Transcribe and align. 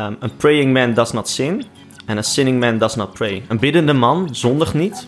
Um, 0.00 0.16
a 0.22 0.28
praying 0.36 0.72
man 0.72 0.94
does 0.94 1.12
not 1.12 1.28
sin. 1.28 1.64
And 2.06 2.18
a 2.18 2.22
sinning 2.22 2.58
man 2.58 2.78
does 2.78 2.96
not 2.96 3.12
pray. 3.12 3.42
Een 3.48 3.58
biddende 3.58 3.92
man 3.92 4.28
zondigt 4.32 4.74
niet. 4.74 5.06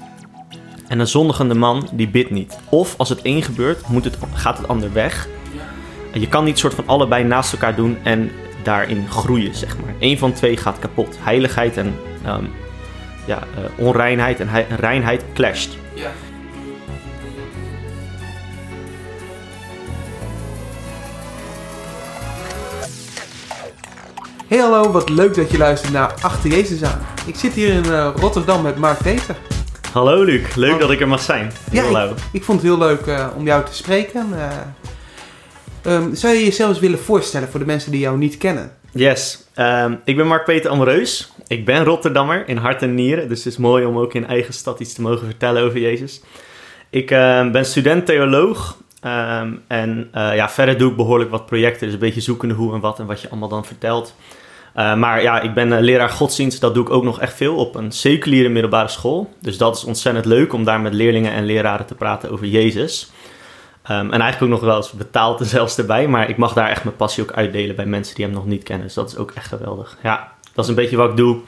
En 0.89 0.99
een 0.99 1.07
zondigende 1.07 1.55
man 1.55 1.89
die 1.93 2.09
bidt 2.09 2.31
niet. 2.31 2.59
Of 2.69 2.95
als 2.99 3.09
het 3.09 3.23
één 3.23 3.43
gebeurt, 3.43 3.89
moet 3.89 4.05
het, 4.05 4.19
gaat 4.35 4.59
het 4.59 4.69
ander 4.69 4.93
weg. 4.93 5.29
En 6.13 6.21
je 6.21 6.29
kan 6.29 6.45
niet 6.45 6.59
soort 6.59 6.75
van 6.75 6.87
allebei 6.87 7.25
naast 7.25 7.53
elkaar 7.53 7.75
doen 7.77 7.99
en 8.03 8.31
daarin 8.63 9.09
groeien, 9.09 9.55
zeg 9.55 9.79
maar. 9.79 9.95
Eén 9.99 10.19
van 10.19 10.33
twee 10.33 10.57
gaat 10.57 10.79
kapot. 10.79 11.19
Heiligheid 11.21 11.77
en 11.77 11.95
um, 12.27 12.51
ja, 13.27 13.39
uh, 13.39 13.87
onreinheid 13.87 14.41
en 14.41 14.49
reinheid 14.77 15.25
clasht. 15.35 15.77
Ja. 15.95 16.11
Hey 24.51 24.59
hallo, 24.59 24.91
wat 24.91 25.09
leuk 25.09 25.35
dat 25.35 25.51
je 25.51 25.59
luistert 25.59 25.93
naar 25.93 26.15
Achter 26.23 26.51
Jezus 26.51 26.83
aan. 26.83 27.01
Ik 27.27 27.35
zit 27.35 27.53
hier 27.53 27.69
in 27.69 27.85
uh, 27.87 28.11
Rotterdam 28.17 28.63
met 28.63 28.77
Mark 28.77 29.03
Peter. 29.03 29.37
Hallo 29.93 30.23
Luc, 30.23 30.55
leuk 30.55 30.79
dat 30.81 30.91
ik 30.91 31.01
er 31.01 31.09
mag 31.09 31.21
zijn. 31.21 31.53
Ja, 31.73 31.83
hallo. 31.83 32.15
Ik, 32.33 32.45
vond 32.45 32.63
het 32.63 32.71
heel 32.71 32.79
leuk 32.79 33.07
uh, 33.07 33.29
om 33.37 33.45
jou 33.45 33.65
te 33.65 33.75
spreken. 33.75 34.29
Uh, 34.33 35.95
um, 35.95 36.15
zou 36.15 36.35
je 36.35 36.45
jezelf 36.45 36.71
eens 36.71 36.79
willen 36.79 36.99
voorstellen 36.99 37.49
voor 37.49 37.61
de 37.61 37.67
mensen 37.67 37.91
die 37.91 38.01
jou 38.01 38.19
niet 38.19 38.37
kennen? 38.37 38.73
Yes, 38.93 39.47
um, 39.57 40.01
ik 40.05 40.17
ben 40.17 40.27
Mark 40.27 40.45
Peter 40.45 40.71
Amreus. 40.71 41.33
Ik 41.47 41.65
ben 41.65 41.85
Rotterdammer 41.85 42.49
in 42.49 42.57
hart 42.57 42.83
en 42.83 42.95
nieren, 42.95 43.29
dus 43.29 43.45
het 43.45 43.53
is 43.53 43.59
mooi 43.59 43.85
om 43.85 43.99
ook 43.99 44.15
in 44.15 44.27
eigen 44.27 44.55
stad 44.55 44.81
iets 44.81 44.95
te 44.95 45.03
mogen 45.03 45.27
vertellen 45.27 45.63
over 45.63 45.81
Jezus. 45.81 46.23
Ik 46.89 47.11
uh, 47.11 47.51
ben 47.51 47.65
student 47.65 48.07
theoloog 48.07 48.77
um, 49.05 49.63
en 49.67 50.09
ja, 50.13 50.49
verder 50.49 50.79
doe 50.79 50.91
ik 50.91 50.97
behoorlijk 50.97 51.31
wat 51.31 51.47
projecten, 51.47 51.85
dus 51.85 51.95
een 51.95 52.01
beetje 52.01 52.21
zoekende 52.21 52.55
hoe 52.55 52.75
en 52.75 52.81
wat 52.81 52.99
en 52.99 53.07
wat 53.07 53.21
je 53.21 53.29
allemaal 53.31 53.49
dan 53.49 53.65
vertelt. 53.65 54.15
Uh, 54.77 54.95
maar 54.95 55.23
ja, 55.23 55.41
ik 55.41 55.55
ben 55.55 55.81
leraar 55.81 56.11
godsdienst. 56.11 56.61
Dat 56.61 56.75
doe 56.75 56.85
ik 56.85 56.91
ook 56.91 57.05
nog 57.05 57.21
echt 57.21 57.35
veel 57.35 57.57
op 57.57 57.75
een 57.75 57.93
seculiere 57.93 58.49
middelbare 58.49 58.89
school. 58.89 59.35
Dus 59.41 59.59
dat 59.59 59.77
is 59.77 59.85
ontzettend 59.85 60.25
leuk 60.25 60.53
om 60.53 60.65
daar 60.65 60.81
met 60.81 60.95
leerlingen 60.95 61.33
en 61.33 61.45
leraren 61.45 61.87
te 61.87 61.95
praten 61.95 62.31
over 62.31 62.47
Jezus. 62.47 63.11
Um, 63.91 63.97
en 64.13 64.21
eigenlijk 64.21 64.43
ook 64.43 64.61
nog 64.61 64.69
wel 64.69 64.77
eens 64.77 64.93
betaald 64.93 65.47
zelfs 65.47 65.79
erbij. 65.79 66.09
Maar 66.09 66.29
ik 66.29 66.37
mag 66.37 66.53
daar 66.53 66.69
echt 66.69 66.85
mijn 66.85 66.97
passie 66.97 67.23
ook 67.23 67.33
uitdelen 67.33 67.77
bij 67.77 67.87
mensen 67.87 68.15
die 68.15 68.25
hem 68.25 68.35
nog 68.35 68.47
niet 68.47 68.63
kennen. 68.63 68.87
Dus 68.87 68.95
dat 68.95 69.09
is 69.11 69.17
ook 69.17 69.31
echt 69.31 69.47
geweldig. 69.47 69.97
Ja, 70.03 70.33
dat 70.55 70.65
is 70.65 70.71
een 70.71 70.77
beetje 70.77 70.97
wat 70.97 71.11
ik 71.11 71.17
doe. 71.17 71.39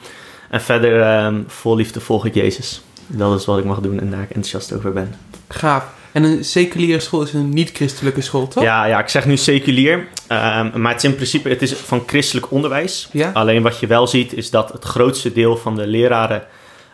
En 0.49 0.61
verder 0.61 1.23
um, 1.25 1.43
vol 1.47 1.75
liefde 1.75 1.99
volg 1.99 2.25
ik 2.25 2.33
Jezus. 2.33 2.81
Dat 3.07 3.39
is 3.39 3.45
wat 3.45 3.57
ik 3.57 3.65
mag 3.65 3.79
doen 3.79 3.99
en 3.99 4.11
daar 4.11 4.21
ik 4.21 4.29
enthousiast 4.29 4.73
over 4.73 4.93
ben. 4.93 5.15
Gaaf. 5.47 6.01
En 6.13 6.23
een 6.23 6.45
seculiere 6.45 6.99
school 6.99 7.21
is 7.21 7.33
een 7.33 7.49
niet-christelijke 7.49 8.21
school, 8.21 8.47
toch? 8.47 8.63
Ja, 8.63 8.85
ja, 8.85 8.99
ik 8.99 9.09
zeg 9.09 9.25
nu 9.25 9.37
seculier. 9.37 9.93
Um, 9.93 10.81
maar 10.81 10.91
het 10.91 11.03
is 11.03 11.09
in 11.09 11.15
principe 11.15 11.49
het 11.49 11.61
is 11.61 11.73
van 11.73 12.03
christelijk 12.05 12.51
onderwijs. 12.51 13.09
Ja? 13.11 13.31
Alleen 13.31 13.61
wat 13.61 13.79
je 13.79 13.87
wel 13.87 14.07
ziet 14.07 14.33
is 14.33 14.49
dat 14.49 14.71
het 14.71 14.83
grootste 14.83 15.33
deel 15.33 15.57
van 15.57 15.75
de 15.75 15.87
leraren 15.87 16.43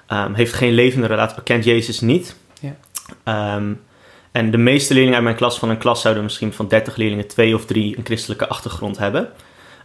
um, 0.09 0.33
heeft 0.33 0.53
geen 0.53 0.73
levende 0.73 1.07
relatie, 1.07 1.43
kent 1.43 1.63
Jezus 1.63 1.99
niet. 1.99 2.35
Ja. 2.61 3.55
Um, 3.55 3.81
en 4.31 4.51
de 4.51 4.57
meeste 4.57 4.93
leerlingen 4.93 5.15
uit 5.15 5.25
mijn 5.25 5.35
klas 5.35 5.59
van 5.59 5.69
een 5.69 5.77
klas 5.77 6.01
zouden 6.01 6.23
misschien 6.23 6.53
van 6.53 6.67
30 6.67 6.95
leerlingen 6.95 7.27
twee 7.27 7.55
of 7.55 7.65
drie 7.65 7.97
een 7.97 8.05
christelijke 8.05 8.47
achtergrond 8.47 8.97
hebben. 8.97 9.29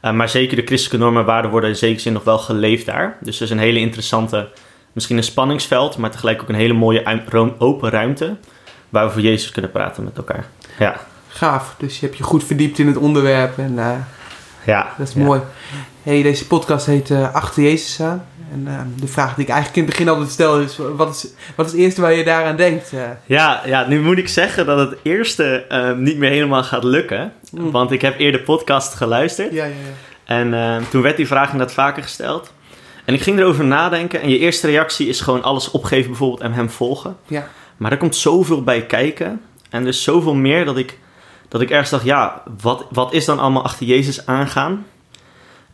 Uh, 0.02 0.12
maar 0.12 0.28
zeker 0.28 0.56
de 0.56 0.66
christelijke 0.66 1.04
normen 1.04 1.20
en 1.20 1.26
waarden 1.26 1.50
worden 1.50 1.70
in 1.70 1.76
zekere 1.76 2.00
zin 2.00 2.12
nog 2.12 2.24
wel 2.24 2.38
geleefd 2.38 2.86
daar. 2.86 3.18
Dus 3.20 3.36
er 3.36 3.42
is 3.42 3.50
een 3.50 3.58
hele 3.58 3.78
interessante, 3.78 4.48
misschien 4.92 5.16
een 5.16 5.24
spanningsveld, 5.24 5.96
maar 5.96 6.10
tegelijk 6.10 6.42
ook 6.42 6.48
een 6.48 6.54
hele 6.54 6.72
mooie 6.72 7.22
open 7.58 7.90
ruimte 7.90 8.36
waar 8.94 9.06
we 9.06 9.12
voor 9.12 9.22
Jezus 9.22 9.50
kunnen 9.50 9.70
praten 9.70 10.04
met 10.04 10.16
elkaar. 10.16 10.46
Ja. 10.78 11.00
Gaaf. 11.28 11.74
Dus 11.78 12.00
je 12.00 12.06
hebt 12.06 12.18
je 12.18 12.24
goed 12.24 12.44
verdiept 12.44 12.78
in 12.78 12.86
het 12.86 12.96
onderwerp. 12.96 13.58
En, 13.58 13.72
uh, 13.72 13.90
ja. 14.64 14.92
Dat 14.98 15.08
is 15.08 15.14
mooi. 15.14 15.40
Hey, 16.02 16.22
deze 16.22 16.46
podcast 16.46 16.86
heet 16.86 17.10
uh, 17.10 17.34
Achter 17.34 17.62
Jezus 17.62 18.00
aan. 18.00 18.24
En 18.52 18.64
uh, 18.66 18.80
de 18.96 19.06
vraag 19.06 19.34
die 19.34 19.44
ik 19.44 19.50
eigenlijk 19.50 19.76
in 19.76 19.82
het 19.82 19.92
begin 19.92 20.08
altijd 20.08 20.30
stel 20.30 20.60
is: 20.60 20.78
wat 20.96 21.14
is, 21.14 21.26
wat 21.54 21.66
is 21.66 21.72
het 21.72 21.80
eerste 21.80 22.00
waar 22.00 22.12
je 22.12 22.24
daaraan 22.24 22.56
denkt? 22.56 22.92
Ja, 23.26 23.62
ja, 23.64 23.86
nu 23.86 24.00
moet 24.00 24.18
ik 24.18 24.28
zeggen 24.28 24.66
dat 24.66 24.78
het 24.78 24.98
eerste 25.02 25.64
niet 25.98 26.18
meer 26.18 26.30
helemaal 26.30 26.62
gaat 26.62 26.84
lukken. 26.84 27.32
Mm. 27.50 27.70
Want 27.70 27.90
ik 27.90 28.02
heb 28.02 28.18
eerder 28.18 28.40
podcast 28.40 28.94
geluisterd. 28.94 29.52
Ja, 29.52 29.64
ja, 29.64 29.70
ja. 29.70 30.52
En 30.52 30.84
toen 30.90 31.02
werd 31.02 31.16
die 31.16 31.26
vraag 31.26 31.50
inderdaad 31.50 31.74
vaker 31.74 32.02
gesteld. 32.02 32.52
En 33.04 33.14
ik 33.14 33.22
ging 33.22 33.38
erover 33.38 33.64
nadenken. 33.64 34.20
En 34.20 34.28
je 34.28 34.38
eerste 34.38 34.66
reactie 34.66 35.08
is 35.08 35.20
gewoon 35.20 35.42
alles 35.42 35.70
opgeven, 35.70 36.08
bijvoorbeeld, 36.08 36.40
en 36.40 36.52
hem 36.52 36.70
volgen. 36.70 37.16
Ja. 37.26 37.48
Maar 37.76 37.92
er 37.92 37.98
komt 37.98 38.16
zoveel 38.16 38.62
bij 38.62 38.86
kijken. 38.86 39.40
En 39.70 39.84
dus 39.84 40.02
zoveel 40.02 40.34
meer 40.34 40.64
dat 40.64 40.76
ik, 40.76 40.98
dat 41.48 41.60
ik 41.60 41.70
ergens 41.70 41.90
dacht, 41.90 42.04
ja, 42.04 42.42
wat, 42.60 42.86
wat 42.90 43.12
is 43.12 43.24
dan 43.24 43.38
allemaal 43.38 43.64
achter 43.64 43.86
Jezus 43.86 44.26
aangaan? 44.26 44.86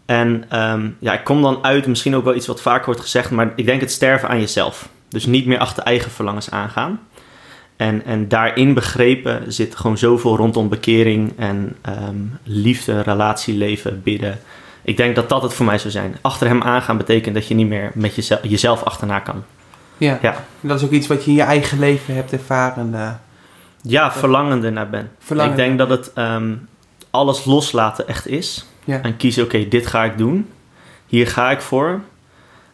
En 0.07 0.61
um, 0.61 0.97
ja, 0.99 1.13
ik 1.13 1.25
kom 1.25 1.43
dan 1.43 1.65
uit, 1.65 1.87
misschien 1.87 2.17
ook 2.17 2.25
wel 2.25 2.35
iets 2.35 2.47
wat 2.47 2.63
vaak 2.63 2.85
wordt 2.85 3.01
gezegd, 3.01 3.31
maar 3.31 3.53
ik 3.57 3.67
denk 3.67 3.81
het 3.81 3.91
sterven 3.91 4.29
aan 4.29 4.41
jezelf. 4.41 4.89
Dus 5.09 5.27
niet 5.27 5.47
meer 5.47 5.59
achter 5.59 5.83
eigen 5.83 6.11
verlangens 6.11 6.51
aangaan. 6.51 7.01
En, 7.77 8.05
en 8.05 8.29
daarin 8.29 8.75
begrepen 8.75 9.53
zit 9.53 9.77
gewoon 9.77 9.99
zoveel 9.99 10.37
rondom 10.37 10.69
bekering 10.69 11.33
en 11.37 11.77
um, 12.09 12.39
liefde, 12.43 13.01
relatieleven, 13.01 14.03
bidden. 14.03 14.41
Ik 14.83 14.97
denk 14.97 15.15
dat 15.15 15.29
dat 15.29 15.43
het 15.43 15.55
voor 15.55 15.67
mij 15.67 15.79
zou 15.79 15.91
zijn. 15.91 16.17
Achter 16.21 16.47
hem 16.47 16.63
aangaan 16.63 16.97
betekent 16.97 17.35
dat 17.35 17.49
je 17.49 17.55
niet 17.55 17.69
meer 17.69 17.91
met 17.95 18.15
jezelf, 18.15 18.41
jezelf 18.43 18.83
achterna 18.83 19.19
kan. 19.19 19.45
Ja. 20.01 20.19
ja. 20.23 20.45
Dat 20.61 20.79
is 20.79 20.85
ook 20.85 20.91
iets 20.91 21.07
wat 21.07 21.25
je 21.25 21.31
in 21.31 21.37
je 21.37 21.43
eigen 21.43 21.79
leven 21.79 22.15
hebt 22.15 22.33
ervaren. 22.33 22.91
Uh, 22.93 23.11
ja, 23.83 24.13
verlangende 24.13 24.71
naar 24.71 24.91
ben. 24.91 25.11
Ik 25.29 25.57
denk 25.57 25.79
dat 25.79 25.89
het 25.89 26.13
um, 26.15 26.69
alles 27.11 27.45
loslaten 27.45 28.09
echt 28.09 28.27
is. 28.27 28.67
Ja. 28.85 29.03
En 29.03 29.17
kiezen, 29.17 29.45
oké, 29.45 29.69
dit 29.69 29.87
ga 29.87 30.05
ik 30.05 30.19
doen. 30.19 30.49
Hier 31.07 31.27
ga 31.27 31.51
ik 31.51 31.61
voor. 31.61 32.01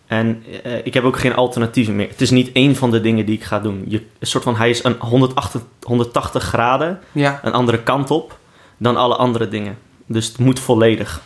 En 0.06 0.44
uh, 0.66 0.86
ik 0.86 0.94
heb 0.94 1.04
ook 1.04 1.18
geen 1.18 1.34
alternatieven 1.34 1.96
meer. 1.96 2.08
Het 2.08 2.20
is 2.20 2.30
niet 2.30 2.52
één 2.52 2.76
van 2.76 2.90
de 2.90 3.00
dingen 3.00 3.26
die 3.26 3.36
ik 3.36 3.44
ga 3.44 3.60
doen. 3.60 3.84
Je, 3.88 4.02
een 4.18 4.26
soort 4.26 4.44
van, 4.44 4.56
hij 4.56 4.70
is 4.70 4.84
een 4.84 4.96
180, 4.98 5.62
180 5.82 6.42
graden, 6.42 7.00
ja. 7.12 7.40
een 7.42 7.52
andere 7.52 7.82
kant 7.82 8.10
op 8.10 8.38
dan 8.76 8.96
alle 8.96 9.16
andere 9.16 9.48
dingen. 9.48 9.78
Dus 10.06 10.26
het 10.26 10.38
moet 10.38 10.60
volledig. 10.60 11.22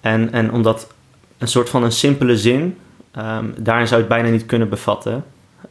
En, 0.00 0.32
en 0.32 0.52
omdat 0.52 0.94
een 1.38 1.48
soort 1.48 1.68
van 1.68 1.82
een 1.82 1.92
simpele 1.92 2.36
zin 2.36 2.76
Um, 3.18 3.54
daarin 3.58 3.86
zou 3.86 4.02
je 4.02 4.06
het 4.06 4.16
bijna 4.16 4.28
niet 4.28 4.46
kunnen 4.46 4.68
bevatten. 4.68 5.24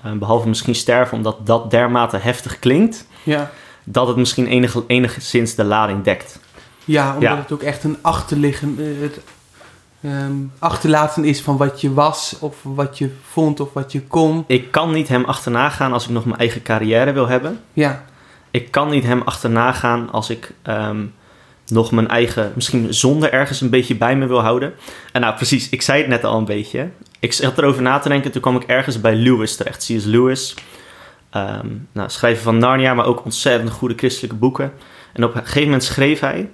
Um, 0.06 0.20
behalve 0.20 0.48
misschien 0.48 0.76
sterven, 0.76 1.18
omdat 1.18 1.46
dat 1.46 1.72
dermate 1.72 2.18
heftig 2.18 2.60
klinkt. 2.60 3.08
Ja. 3.24 3.52
Dat 3.84 4.08
het 4.08 4.16
misschien 4.16 4.48
enig, 4.48 4.78
enigszins 4.88 5.56
de 5.56 5.64
lading 5.64 6.04
dekt. 6.04 6.40
Ja, 6.86 7.14
omdat 7.14 7.38
het 7.38 7.52
ook 7.52 7.62
echt 7.62 7.84
een 7.84 7.98
achterliggen, 8.02 8.76
eh, 8.80 9.02
het, 9.02 9.20
um, 10.02 10.52
achterlaten 10.60 11.24
is 11.24 11.42
van 11.42 11.58
wat 11.58 11.82
je 11.82 11.94
was, 11.94 12.36
of 12.40 12.56
wat 12.62 12.98
je 12.98 13.10
vond, 13.30 13.60
of 13.60 13.74
wat 13.74 13.92
je 13.92 14.02
kon. 14.02 14.44
Ik 14.48 14.72
kan 14.72 14.92
niet 14.92 15.08
hem 15.08 15.26
achterna 15.26 15.70
gaan 15.70 15.94
als 15.94 16.04
ik 16.04 16.10
nog 16.10 16.26
mijn 16.26 16.40
eigen 16.40 16.62
carrière 16.62 17.12
wil 17.12 17.28
hebben. 17.28 17.60
Ja. 17.74 18.04
Ik 18.52 18.72
kan 18.72 18.90
niet 18.90 19.04
hem 19.04 19.22
achterna 19.22 19.72
gaan 19.72 20.12
als 20.12 20.30
ik 20.30 20.54
nog 21.68 21.92
mijn 21.92 22.08
eigen, 22.08 22.52
misschien 22.56 22.94
zonde 22.94 23.30
ergens 23.30 23.62
een 23.62 23.70
beetje 23.70 23.96
bij 23.96 24.16
me 24.16 24.28
wil 24.28 24.42
houden. 24.42 24.74
En 25.12 25.22
nou, 25.22 25.36
precies, 25.36 25.70
ik 25.70 25.82
zei 25.82 26.00
het 26.00 26.10
net 26.10 26.24
al 26.24 26.38
een 26.38 26.46
beetje. 26.46 26.90
Ik 27.20 27.34
zat 27.34 27.58
erover 27.58 27.82
na 27.82 28.00
te 28.00 28.10
denken, 28.10 28.32
toen 28.32 28.42
kwam 28.42 28.56
ik 28.56 28.64
ergens 28.64 29.02
bij 29.02 29.16
Lewis 29.16 29.56
terecht. 29.56 29.78
C.S. 29.78 30.04
Lewis, 30.04 30.54
um, 31.32 31.88
nou, 31.92 32.10
schrijver 32.10 32.44
van 32.44 32.58
Narnia, 32.58 32.94
maar 32.94 33.06
ook 33.06 33.24
ontzettend 33.24 33.72
goede 33.72 33.96
christelijke 33.98 34.36
boeken. 34.36 34.74
En 35.14 35.24
op 35.24 35.36
een 35.36 35.42
gegeven 35.42 35.64
moment 35.64 35.84
schreef 35.84 36.20
hij... 36.20 36.50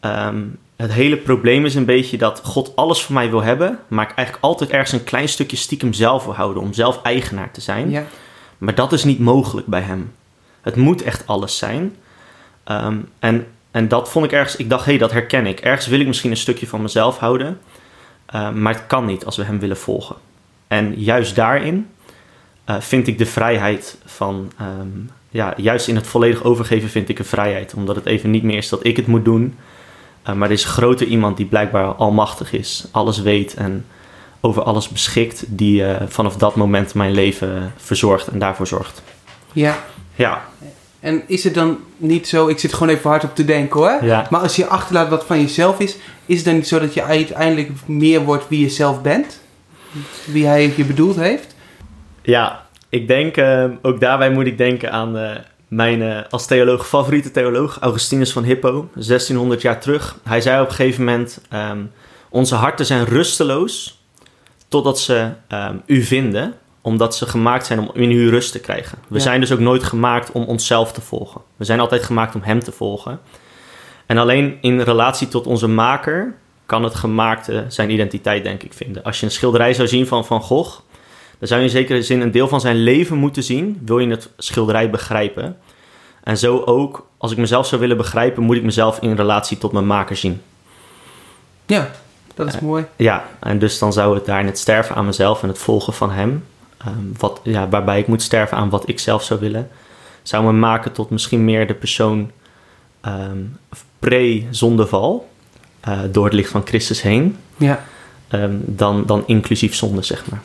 Um, 0.00 0.58
het 0.76 0.92
hele 0.92 1.16
probleem 1.16 1.64
is 1.64 1.74
een 1.74 1.84
beetje 1.84 2.18
dat 2.18 2.40
God 2.44 2.76
alles 2.76 3.04
van 3.04 3.14
mij 3.14 3.30
wil 3.30 3.42
hebben, 3.42 3.78
maar 3.88 4.04
ik 4.04 4.16
eigenlijk 4.16 4.46
altijd 4.46 4.70
ergens 4.70 4.92
een 4.92 5.04
klein 5.04 5.28
stukje 5.28 5.56
stiekem 5.56 5.92
zelf 5.92 6.24
wil 6.24 6.34
houden 6.34 6.62
om 6.62 6.72
zelf 6.72 7.02
eigenaar 7.02 7.50
te 7.50 7.60
zijn. 7.60 7.90
Ja. 7.90 8.04
Maar 8.58 8.74
dat 8.74 8.92
is 8.92 9.04
niet 9.04 9.18
mogelijk 9.18 9.66
bij 9.66 9.80
hem. 9.80 10.12
Het 10.60 10.76
moet 10.76 11.02
echt 11.02 11.26
alles 11.26 11.58
zijn. 11.58 11.96
Um, 12.68 13.08
en 13.18 13.46
en 13.74 13.88
dat 13.88 14.08
vond 14.08 14.24
ik 14.24 14.32
ergens, 14.32 14.56
ik 14.56 14.70
dacht, 14.70 14.84
hé, 14.84 14.90
hey, 14.90 15.00
dat 15.00 15.12
herken 15.12 15.46
ik. 15.46 15.60
Ergens 15.60 15.86
wil 15.86 16.00
ik 16.00 16.06
misschien 16.06 16.30
een 16.30 16.36
stukje 16.36 16.66
van 16.66 16.82
mezelf 16.82 17.18
houden, 17.18 17.60
uh, 18.34 18.50
maar 18.50 18.74
het 18.74 18.86
kan 18.86 19.06
niet 19.06 19.24
als 19.24 19.36
we 19.36 19.44
hem 19.44 19.58
willen 19.58 19.76
volgen. 19.76 20.16
En 20.66 20.94
juist 21.00 21.36
daarin 21.36 21.88
uh, 22.70 22.80
vind 22.80 23.06
ik 23.06 23.18
de 23.18 23.26
vrijheid 23.26 23.98
van, 24.04 24.52
um, 24.80 25.10
ja, 25.30 25.54
juist 25.56 25.88
in 25.88 25.96
het 25.96 26.06
volledig 26.06 26.42
overgeven 26.42 26.88
vind 26.88 27.08
ik 27.08 27.18
een 27.18 27.24
vrijheid. 27.24 27.74
Omdat 27.74 27.96
het 27.96 28.06
even 28.06 28.30
niet 28.30 28.42
meer 28.42 28.56
is 28.56 28.68
dat 28.68 28.84
ik 28.84 28.96
het 28.96 29.06
moet 29.06 29.24
doen, 29.24 29.58
uh, 30.28 30.34
maar 30.34 30.48
er 30.48 30.54
is 30.54 30.64
een 30.64 30.70
grote 30.70 31.06
iemand 31.06 31.36
die 31.36 31.46
blijkbaar 31.46 31.86
almachtig 31.86 32.52
is, 32.52 32.86
alles 32.90 33.20
weet 33.20 33.54
en 33.54 33.86
over 34.40 34.62
alles 34.62 34.88
beschikt, 34.88 35.44
die 35.48 35.84
vanaf 36.08 36.36
dat 36.36 36.56
moment 36.56 36.94
mijn 36.94 37.12
leven 37.12 37.72
verzorgt 37.76 38.26
en 38.26 38.38
daarvoor 38.38 38.66
zorgt. 38.66 39.02
Ja. 39.52 39.78
Ja. 40.14 40.44
En 41.04 41.22
is 41.26 41.44
het 41.44 41.54
dan 41.54 41.78
niet 41.96 42.28
zo, 42.28 42.48
ik 42.48 42.58
zit 42.58 42.72
gewoon 42.72 42.88
even 42.88 43.10
hard 43.10 43.24
op 43.24 43.34
te 43.34 43.44
denken 43.44 43.80
hoor. 43.80 44.04
Ja. 44.04 44.26
Maar 44.30 44.40
als 44.40 44.56
je 44.56 44.66
achterlaat 44.66 45.08
wat 45.08 45.24
van 45.24 45.40
jezelf 45.40 45.78
is, 45.80 45.96
is 46.26 46.36
het 46.36 46.44
dan 46.44 46.54
niet 46.54 46.68
zo 46.68 46.78
dat 46.78 46.94
je 46.94 47.02
uiteindelijk 47.02 47.70
meer 47.86 48.20
wordt 48.20 48.48
wie 48.48 48.60
je 48.60 48.68
zelf 48.68 49.02
bent? 49.02 49.40
Wie 50.24 50.46
hij 50.46 50.72
je 50.76 50.84
bedoeld 50.84 51.16
heeft? 51.16 51.54
Ja, 52.22 52.66
ik 52.88 53.08
denk, 53.08 53.36
uh, 53.36 53.64
ook 53.82 54.00
daarbij 54.00 54.30
moet 54.30 54.46
ik 54.46 54.58
denken 54.58 54.92
aan 54.92 55.16
uh, 55.16 55.30
mijn 55.68 56.00
uh, 56.00 56.18
als 56.30 56.46
theoloog 56.46 56.88
favoriete 56.88 57.30
theoloog, 57.30 57.78
Augustinus 57.80 58.32
van 58.32 58.42
Hippo, 58.42 58.88
1600 58.94 59.62
jaar 59.62 59.80
terug. 59.80 60.18
Hij 60.22 60.40
zei 60.40 60.62
op 60.62 60.68
een 60.68 60.74
gegeven 60.74 61.04
moment, 61.04 61.40
um, 61.52 61.90
Onze 62.28 62.54
harten 62.54 62.86
zijn 62.86 63.04
rusteloos 63.04 64.02
totdat 64.68 65.00
ze 65.00 65.30
um, 65.48 65.82
u 65.86 66.02
vinden, 66.02 66.54
omdat 66.84 67.16
ze 67.16 67.26
gemaakt 67.26 67.66
zijn 67.66 67.78
om 67.78 67.90
in 67.92 68.10
u 68.10 68.28
rust 68.30 68.52
te 68.52 68.60
krijgen. 68.60 68.98
We 69.08 69.20
zijn 69.20 69.40
dus 69.40 69.52
ook 69.52 69.58
nooit 69.58 69.82
gemaakt 69.82 70.32
om 70.32 70.44
onszelf 70.44 70.92
te 70.92 71.00
volgen. 71.00 71.40
We 71.56 71.64
zijn 71.64 71.80
altijd 71.80 72.02
gemaakt 72.02 72.34
om 72.34 72.40
Hem 72.42 72.60
te 72.60 72.72
volgen. 72.72 73.20
En 74.06 74.18
alleen 74.18 74.58
in 74.60 74.80
relatie 74.80 75.28
tot 75.28 75.46
onze 75.46 75.68
maker 75.68 76.34
kan 76.66 76.82
het 76.82 76.94
gemaakte 76.94 77.64
zijn 77.68 77.90
identiteit, 77.90 78.44
denk 78.44 78.62
ik, 78.62 78.72
vinden. 78.72 79.02
Als 79.02 79.20
je 79.20 79.26
een 79.26 79.32
schilderij 79.32 79.74
zou 79.74 79.88
zien 79.88 80.06
van 80.06 80.24
Van 80.24 80.40
Gogh, 80.40 80.80
dan 81.38 81.48
zou 81.48 81.60
je 81.60 81.66
in 81.66 81.72
zekere 81.72 82.02
zin 82.02 82.20
een 82.20 82.30
deel 82.30 82.48
van 82.48 82.60
zijn 82.60 82.76
leven 82.76 83.16
moeten 83.16 83.42
zien, 83.42 83.80
wil 83.84 83.98
je 83.98 84.10
het 84.10 84.30
schilderij 84.36 84.90
begrijpen. 84.90 85.56
En 86.22 86.38
zo 86.38 86.62
ook, 86.64 87.06
als 87.18 87.32
ik 87.32 87.38
mezelf 87.38 87.66
zou 87.66 87.80
willen 87.80 87.96
begrijpen, 87.96 88.42
moet 88.42 88.56
ik 88.56 88.62
mezelf 88.62 88.98
in 88.98 89.16
relatie 89.16 89.58
tot 89.58 89.72
mijn 89.72 89.86
maker 89.86 90.16
zien. 90.16 90.42
Ja, 91.66 91.90
dat 92.34 92.46
is 92.46 92.60
mooi. 92.60 92.84
Ja, 92.96 93.24
en 93.40 93.58
dus 93.58 93.78
dan 93.78 93.92
zou 93.92 94.14
het 94.14 94.26
daarin 94.26 94.46
het 94.46 94.58
sterven 94.58 94.96
aan 94.96 95.06
mezelf 95.06 95.42
en 95.42 95.48
het 95.48 95.58
volgen 95.58 95.92
van 95.92 96.10
hem, 96.10 96.44
ehm, 96.84 97.04
wat, 97.18 97.40
ja, 97.42 97.68
waarbij 97.68 97.98
ik 97.98 98.06
moet 98.06 98.22
sterven 98.22 98.56
aan 98.56 98.70
wat 98.70 98.88
ik 98.88 98.98
zelf 98.98 99.22
zou 99.22 99.40
willen, 99.40 99.68
zou 100.22 100.44
me 100.44 100.52
maken 100.52 100.92
tot 100.92 101.10
misschien 101.10 101.44
meer 101.44 101.66
de 101.66 101.74
persoon 101.74 102.30
um, 103.06 103.56
pre-zondeval, 103.98 105.28
uh, 105.88 106.00
door 106.10 106.24
het 106.24 106.34
licht 106.34 106.50
van 106.50 106.62
Christus 106.64 107.02
heen, 107.02 107.36
ja. 107.56 107.84
Um, 108.30 108.62
dan, 108.66 109.06
dan 109.06 109.22
inclusief 109.26 109.74
zonde, 109.74 110.02
zeg 110.02 110.30
maar. 110.30 110.42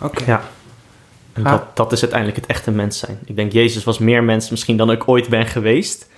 Oké. 0.00 0.24
Ja. 0.24 0.42
En 1.32 1.42
dat, 1.42 1.76
dat 1.76 1.92
is 1.92 2.00
uiteindelijk 2.00 2.40
het 2.40 2.50
echte 2.50 2.70
mens 2.70 2.98
zijn. 2.98 3.18
Ik 3.24 3.36
denk, 3.36 3.52
Jezus 3.52 3.84
was 3.84 3.98
meer 3.98 4.24
mens 4.24 4.50
misschien 4.50 4.76
dan 4.76 4.90
ik 4.90 5.08
ooit 5.08 5.28
ben 5.28 5.46
geweest. 5.46 6.08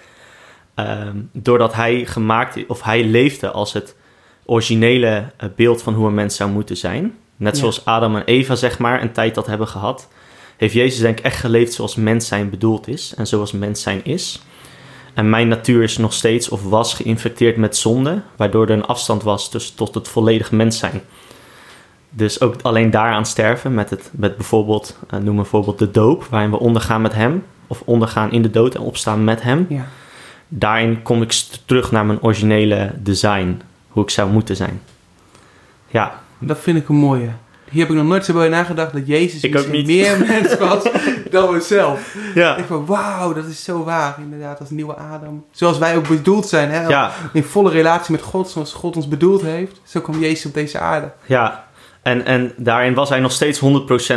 Um, 0.74 1.30
doordat 1.32 1.74
hij 1.74 2.06
gemaakt, 2.06 2.66
of 2.66 2.82
hij 2.82 3.04
leefde 3.04 3.50
als 3.50 3.72
het 3.72 3.94
originele 4.44 5.24
eh, 5.36 5.48
beeld 5.56 5.82
van 5.82 5.94
hoe 5.94 6.06
een 6.06 6.14
mens 6.14 6.36
zou 6.36 6.50
moeten 6.50 6.76
zijn. 6.76 7.14
Net 7.36 7.58
zoals 7.58 7.84
Adam 7.84 8.16
en 8.16 8.24
Eva, 8.24 8.54
zeg 8.54 8.78
maar, 8.78 9.02
een 9.02 9.12
tijd 9.12 9.34
dat 9.34 9.46
hebben 9.46 9.68
gehad. 9.68 10.08
Heeft 10.56 10.74
Jezus 10.74 11.00
denk 11.00 11.18
ik 11.18 11.24
echt 11.24 11.40
geleefd 11.40 11.72
zoals 11.72 11.94
mens 11.94 12.26
zijn 12.26 12.50
bedoeld 12.50 12.88
is. 12.88 13.14
En 13.16 13.26
zoals 13.26 13.52
mens 13.52 13.82
zijn 13.82 14.04
is. 14.04 14.42
En 15.14 15.30
mijn 15.30 15.48
natuur 15.48 15.82
is 15.82 15.96
nog 15.96 16.12
steeds 16.12 16.48
of 16.48 16.62
was 16.62 16.94
geïnfecteerd 16.94 17.56
met 17.56 17.76
zonde. 17.76 18.22
Waardoor 18.36 18.66
er 18.66 18.70
een 18.70 18.86
afstand 18.86 19.22
was 19.22 19.50
tussen 19.50 19.76
tot 19.76 19.94
het 19.94 20.08
volledig 20.08 20.52
mens 20.52 20.78
zijn. 20.78 21.02
Dus 22.10 22.40
ook 22.40 22.54
alleen 22.62 22.90
daaraan 22.90 23.26
sterven 23.26 23.74
met, 23.74 23.90
het, 23.90 24.10
met 24.12 24.36
bijvoorbeeld, 24.36 24.98
uh, 25.14 25.20
noem 25.20 25.38
een 25.38 25.44
voorbeeld 25.44 25.78
de 25.78 25.90
doop, 25.90 26.24
waarin 26.24 26.50
we 26.50 26.58
ondergaan 26.58 27.02
met 27.02 27.14
hem, 27.14 27.44
of 27.66 27.82
ondergaan 27.84 28.32
in 28.32 28.42
de 28.42 28.50
dood 28.50 28.74
en 28.74 28.80
opstaan 28.80 29.24
met 29.24 29.42
hem. 29.42 29.66
Ja. 29.68 29.88
Daarin 30.48 31.02
kom 31.02 31.22
ik 31.22 31.32
terug 31.64 31.90
naar 31.90 32.06
mijn 32.06 32.22
originele 32.22 32.92
design, 32.96 33.60
hoe 33.88 34.02
ik 34.02 34.10
zou 34.10 34.30
moeten 34.30 34.56
zijn. 34.56 34.80
Ja. 35.88 36.22
Dat 36.38 36.58
vind 36.58 36.78
ik 36.78 36.88
een 36.88 36.96
mooie. 36.96 37.30
Hier 37.70 37.80
heb 37.80 37.90
ik 37.90 37.96
nog 37.96 38.06
nooit 38.06 38.24
zo 38.24 38.32
bij 38.32 38.48
nagedacht 38.48 38.92
dat 38.92 39.06
Jezus 39.06 39.42
ik 39.42 39.68
meer 39.68 40.18
mens 40.28 40.58
was 40.58 40.82
dan 41.30 41.52
we 41.52 41.60
zelf. 41.60 42.16
Ja. 42.34 42.56
Ik 42.56 42.64
van 42.64 42.86
wauw, 42.86 43.32
dat 43.32 43.46
is 43.46 43.64
zo 43.64 43.84
waar 43.84 44.16
inderdaad, 44.20 44.60
als 44.60 44.70
nieuwe 44.70 44.94
Adam. 44.94 45.44
Zoals 45.50 45.78
wij 45.78 45.96
ook 45.96 46.08
bedoeld 46.08 46.48
zijn, 46.48 46.70
hè? 46.70 46.86
Ja. 46.86 47.12
in 47.32 47.44
volle 47.44 47.70
relatie 47.70 48.12
met 48.12 48.22
God, 48.22 48.48
zoals 48.48 48.72
God 48.72 48.96
ons 48.96 49.08
bedoeld 49.08 49.42
heeft. 49.42 49.80
Zo 49.84 50.00
kwam 50.00 50.20
Jezus 50.20 50.46
op 50.46 50.54
deze 50.54 50.78
aarde. 50.78 51.12
Ja, 51.24 51.64
en, 52.02 52.24
en 52.24 52.52
daarin 52.56 52.94
was 52.94 53.08
hij 53.08 53.20
nog 53.20 53.32
steeds 53.32 53.60
100% 53.60 53.64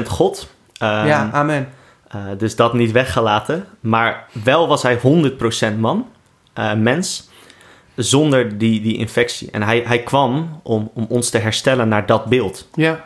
God. 0.07 0.49
Um, 0.81 0.87
ja, 0.87 1.29
amen. 1.31 1.69
Uh, 2.15 2.21
dus 2.37 2.55
dat 2.55 2.73
niet 2.73 2.91
weggelaten. 2.91 3.65
Maar 3.79 4.25
wel 4.43 4.67
was 4.67 4.81
hij 4.81 4.99
100% 4.99 5.79
man, 5.79 6.07
uh, 6.59 6.73
mens, 6.73 7.28
zonder 8.03 8.57
die, 8.57 8.81
die 8.81 8.97
infectie. 8.97 9.51
En 9.51 9.63
hij, 9.63 9.83
hij 9.85 10.03
kwam 10.03 10.59
om, 10.63 10.91
om 10.93 11.05
ons 11.09 11.29
te 11.29 11.37
herstellen 11.37 11.87
naar 11.87 12.05
dat 12.05 12.25
beeld. 12.25 12.67
Ja. 12.73 13.05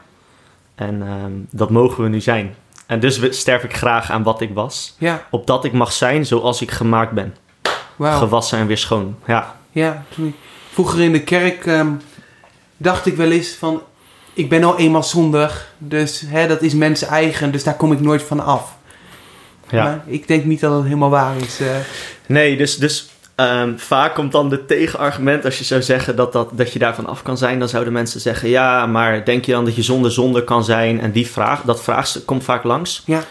En 0.75 1.01
um, 1.01 1.47
dat 1.51 1.69
mogen 1.69 2.03
we 2.03 2.09
nu 2.09 2.21
zijn. 2.21 2.55
En 2.85 2.99
dus 2.99 3.39
sterf 3.39 3.63
ik 3.63 3.75
graag 3.75 4.11
aan 4.11 4.23
wat 4.23 4.41
ik 4.41 4.53
was. 4.53 4.95
Ja. 4.97 5.27
Opdat 5.29 5.65
ik 5.65 5.71
mag 5.71 5.91
zijn 5.91 6.25
zoals 6.25 6.61
ik 6.61 6.71
gemaakt 6.71 7.11
ben. 7.11 7.35
Wow. 7.95 8.17
Gewassen 8.17 8.59
en 8.59 8.67
weer 8.67 8.77
schoon. 8.77 9.15
Ja. 9.27 9.55
Ja, 9.71 10.03
vroeger 10.71 11.01
in 11.01 11.11
de 11.11 11.23
kerk 11.23 11.65
um, 11.65 12.01
dacht 12.77 13.05
ik 13.05 13.15
wel 13.15 13.31
eens 13.31 13.49
van 13.49 13.81
ik 14.33 14.49
ben 14.49 14.63
al 14.63 14.77
eenmaal 14.77 15.03
zondig, 15.03 15.73
dus 15.77 16.23
hè, 16.27 16.47
dat 16.47 16.61
is 16.61 16.73
mensen 16.73 17.07
eigen, 17.07 17.51
dus 17.51 17.63
daar 17.63 17.75
kom 17.75 17.91
ik 17.91 17.99
nooit 17.99 18.23
van 18.23 18.39
af. 18.39 18.75
Ja. 19.69 19.83
Maar 19.83 20.03
ik 20.05 20.27
denk 20.27 20.45
niet 20.45 20.59
dat 20.59 20.73
het 20.73 20.83
helemaal 20.83 21.09
waar 21.09 21.37
is. 21.37 21.61
Uh. 21.61 21.67
Nee, 22.25 22.57
dus, 22.57 22.77
dus 22.77 23.09
um, 23.35 23.79
vaak 23.79 24.13
komt 24.13 24.31
dan 24.31 24.49
de 24.49 24.65
tegenargument 24.65 25.45
als 25.45 25.57
je 25.57 25.63
zou 25.63 25.81
zeggen 25.81 26.15
dat, 26.15 26.33
dat, 26.33 26.49
dat 26.53 26.73
je 26.73 26.79
daarvan 26.79 27.05
af 27.05 27.23
kan 27.23 27.37
zijn, 27.37 27.59
dan 27.59 27.69
zouden 27.69 27.93
mensen 27.93 28.19
zeggen: 28.19 28.49
ja, 28.49 28.85
maar 28.85 29.25
denk 29.25 29.45
je 29.45 29.51
dan 29.51 29.65
dat 29.65 29.75
je 29.75 29.83
zonder 29.83 30.11
zonde 30.11 30.43
kan 30.43 30.63
zijn? 30.63 30.99
En 30.99 31.11
die 31.11 31.27
vraag, 31.27 31.61
dat 31.61 31.83
vraagstuk 31.83 32.25
komt 32.25 32.43
vaak 32.43 32.63
langs. 32.63 33.03
Ja. 33.05 33.23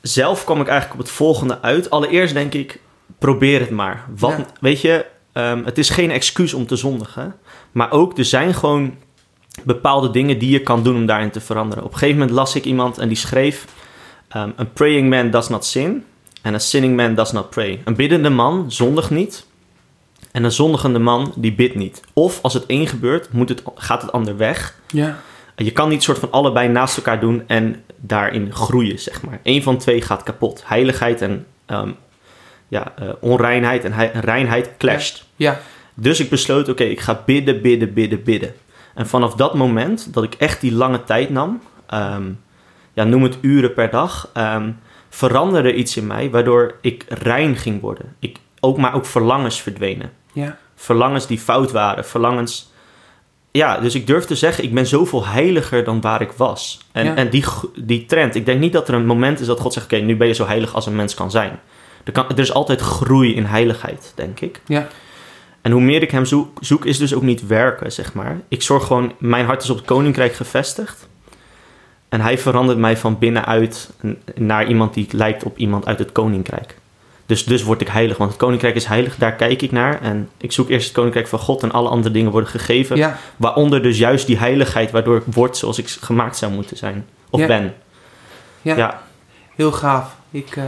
Zelf 0.00 0.44
kom 0.44 0.60
ik 0.60 0.68
eigenlijk 0.68 1.00
op 1.00 1.06
het 1.06 1.16
volgende 1.16 1.60
uit. 1.60 1.90
Allereerst 1.90 2.34
denk 2.34 2.54
ik: 2.54 2.80
probeer 3.18 3.60
het 3.60 3.70
maar. 3.70 4.04
Wat, 4.16 4.34
Weet 4.60 4.80
je, 4.80 5.06
um, 5.32 5.64
het 5.64 5.78
is 5.78 5.90
geen 5.90 6.10
excuus 6.10 6.54
om 6.54 6.66
te 6.66 6.76
zondigen, 6.76 7.34
maar 7.72 7.90
ook 7.90 8.18
er 8.18 8.24
zijn 8.24 8.54
gewoon 8.54 8.94
bepaalde 9.62 10.10
dingen 10.10 10.38
die 10.38 10.50
je 10.50 10.60
kan 10.60 10.82
doen 10.82 10.96
om 10.96 11.06
daarin 11.06 11.30
te 11.30 11.40
veranderen. 11.40 11.84
Op 11.84 11.92
een 11.92 11.98
gegeven 11.98 12.18
moment 12.18 12.36
las 12.36 12.54
ik 12.54 12.64
iemand 12.64 12.98
en 12.98 13.08
die 13.08 13.16
schreef: 13.16 13.64
um, 14.36 14.54
A 14.60 14.64
praying 14.72 15.08
man 15.10 15.30
does 15.30 15.48
not 15.48 15.64
sin, 15.64 16.04
and 16.44 16.54
a 16.54 16.58
sinning 16.58 16.96
man 16.96 17.14
does 17.14 17.32
not 17.32 17.50
pray. 17.50 17.80
Een 17.84 17.96
biddende 17.96 18.30
man 18.30 18.72
zondigt 18.72 19.10
niet, 19.10 19.46
en 20.34 20.44
een 20.44 20.52
zondigende 20.52 20.98
man 20.98 21.32
die 21.36 21.54
bidt 21.54 21.74
niet. 21.74 22.02
Of 22.12 22.38
als 22.42 22.54
het 22.54 22.66
één 22.66 22.86
gebeurt, 22.86 23.32
moet 23.32 23.48
het, 23.48 23.62
gaat 23.74 24.02
het 24.02 24.12
ander 24.12 24.36
weg. 24.36 24.74
Ja. 24.90 25.20
Je 25.56 25.70
kan 25.70 25.88
niet 25.88 26.02
soort 26.02 26.18
van 26.18 26.30
allebei 26.30 26.68
naast 26.68 26.96
elkaar 26.96 27.20
doen 27.20 27.42
en 27.46 27.82
daarin 27.96 28.52
groeien, 28.52 28.98
zeg 28.98 29.22
maar. 29.22 29.40
Eén 29.42 29.62
van 29.62 29.78
twee 29.78 30.02
gaat 30.02 30.22
kapot. 30.22 30.62
Heiligheid 30.66 31.22
en 31.22 31.46
um, 31.66 31.96
ja, 32.68 32.94
uh, 33.02 33.08
onreinheid 33.20 33.84
en 33.84 34.20
reinheid 34.20 34.70
clasht. 34.78 35.24
Ja. 35.36 35.60
Dus 35.94 36.20
ik 36.20 36.30
besloot, 36.30 36.68
oké, 36.68 36.84
ik 36.84 37.00
ga 37.00 37.22
bidden, 37.26 37.62
bidden, 37.62 37.92
bidden, 37.92 38.22
bidden. 38.22 38.54
En 38.94 39.06
vanaf 39.06 39.34
dat 39.34 39.54
moment 39.54 40.14
dat 40.14 40.24
ik 40.24 40.34
echt 40.34 40.60
die 40.60 40.72
lange 40.72 41.04
tijd 41.04 41.30
nam, 41.30 41.60
ehm, 41.86 42.30
ja, 42.92 43.04
noem 43.04 43.22
het 43.22 43.38
uren 43.40 43.74
per 43.74 43.90
dag, 43.90 44.30
um, 44.36 44.78
veranderde 45.14 45.74
iets 45.74 45.96
in 45.96 46.06
mij 46.06 46.30
waardoor 46.30 46.74
ik 46.80 47.04
rein 47.08 47.56
ging 47.56 47.80
worden. 47.80 48.16
Ik, 48.18 48.38
ook, 48.60 48.76
maar 48.76 48.94
ook 48.94 49.06
verlangens 49.06 49.60
verdwenen. 49.60 50.12
Ja. 50.32 50.58
Verlangens 50.74 51.26
die 51.26 51.38
fout 51.38 51.72
waren, 51.72 52.04
verlangens. 52.04 52.72
Ja, 53.50 53.78
dus 53.78 53.94
ik 53.94 54.06
durf 54.06 54.24
te 54.24 54.34
zeggen, 54.34 54.64
ik 54.64 54.74
ben 54.74 54.86
zoveel 54.86 55.26
heiliger 55.26 55.84
dan 55.84 56.00
waar 56.00 56.20
ik 56.20 56.32
was. 56.32 56.78
En, 56.92 57.16
en 57.16 57.30
die, 57.30 57.44
die 57.76 58.06
trend, 58.06 58.34
ik 58.34 58.46
denk 58.46 58.60
niet 58.60 58.72
dat 58.72 58.88
er 58.88 58.94
een 58.94 59.06
moment 59.06 59.40
is 59.40 59.46
dat 59.46 59.60
God 59.60 59.72
zegt: 59.72 59.86
Oké, 59.86 59.96
nu 59.96 60.16
ben 60.16 60.26
je 60.26 60.34
zo 60.34 60.46
heilig 60.46 60.74
als 60.74 60.86
een 60.86 60.96
mens 60.96 61.14
kan 61.14 61.30
zijn. 61.30 61.60
Er, 62.04 62.12
kan, 62.12 62.28
er 62.28 62.38
is 62.38 62.52
altijd 62.52 62.80
groei 62.80 63.34
in 63.34 63.44
heiligheid, 63.44 64.12
denk 64.14 64.40
ik. 64.40 64.60
Ja. 64.66 64.88
En 65.62 65.72
hoe 65.72 65.80
meer 65.80 66.02
ik 66.02 66.10
hem 66.10 66.24
zoek, 66.24 66.58
zoek, 66.60 66.84
is 66.84 66.98
dus 66.98 67.14
ook 67.14 67.22
niet 67.22 67.46
werken, 67.46 67.92
zeg 67.92 68.14
maar. 68.14 68.40
Ik 68.48 68.62
zorg 68.62 68.86
gewoon, 68.86 69.12
mijn 69.18 69.46
hart 69.46 69.62
is 69.62 69.70
op 69.70 69.76
het 69.76 69.86
koninkrijk 69.86 70.34
gevestigd. 70.34 71.08
En 72.14 72.20
hij 72.20 72.38
verandert 72.38 72.78
mij 72.78 72.96
van 72.96 73.18
binnenuit 73.18 73.90
naar 74.34 74.66
iemand 74.66 74.94
die 74.94 75.06
lijkt 75.10 75.44
op 75.44 75.58
iemand 75.58 75.86
uit 75.86 75.98
het 75.98 76.12
koninkrijk. 76.12 76.74
Dus, 77.26 77.44
dus 77.44 77.62
word 77.62 77.80
ik 77.80 77.88
heilig, 77.88 78.16
want 78.16 78.30
het 78.30 78.40
koninkrijk 78.40 78.74
is 78.74 78.84
heilig, 78.84 79.16
daar 79.16 79.32
kijk 79.32 79.62
ik 79.62 79.72
naar. 79.72 80.02
En 80.02 80.28
ik 80.36 80.52
zoek 80.52 80.68
eerst 80.68 80.86
het 80.86 80.94
koninkrijk 80.94 81.28
van 81.28 81.38
God 81.38 81.62
en 81.62 81.72
alle 81.72 81.88
andere 81.88 82.14
dingen 82.14 82.30
worden 82.30 82.50
gegeven. 82.50 82.96
Ja. 82.96 83.18
Waaronder 83.36 83.82
dus 83.82 83.98
juist 83.98 84.26
die 84.26 84.38
heiligheid, 84.38 84.90
waardoor 84.90 85.16
ik 85.16 85.22
word 85.26 85.56
zoals 85.56 85.78
ik 85.78 85.88
gemaakt 85.88 86.36
zou 86.36 86.52
moeten 86.52 86.76
zijn. 86.76 87.06
Of 87.30 87.40
ja. 87.40 87.46
ben. 87.46 87.74
Ja. 88.62 88.76
ja. 88.76 89.02
heel 89.54 89.72
gaaf. 89.72 90.16
Ik, 90.30 90.56
uh, 90.56 90.64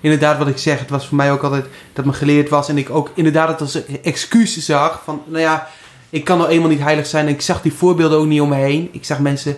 inderdaad 0.00 0.38
wat 0.38 0.48
ik 0.48 0.58
zeg, 0.58 0.78
het 0.78 0.90
was 0.90 1.06
voor 1.06 1.16
mij 1.16 1.32
ook 1.32 1.42
altijd 1.42 1.66
dat 1.92 2.04
me 2.04 2.12
geleerd 2.12 2.48
was. 2.48 2.68
En 2.68 2.78
ik 2.78 2.90
ook 2.90 3.10
inderdaad 3.14 3.48
het 3.48 3.60
als 3.60 3.86
excuus 4.02 4.56
zag 4.58 5.00
van, 5.04 5.22
nou 5.26 5.42
ja, 5.42 5.68
ik 6.10 6.24
kan 6.24 6.38
nou 6.38 6.50
eenmaal 6.50 6.68
niet 6.68 6.80
heilig 6.80 7.06
zijn. 7.06 7.26
En 7.26 7.32
ik 7.32 7.40
zag 7.40 7.62
die 7.62 7.72
voorbeelden 7.72 8.18
ook 8.18 8.26
niet 8.26 8.40
om 8.40 8.48
me 8.48 8.56
heen. 8.56 8.88
Ik 8.92 9.04
zag 9.04 9.18
mensen 9.18 9.56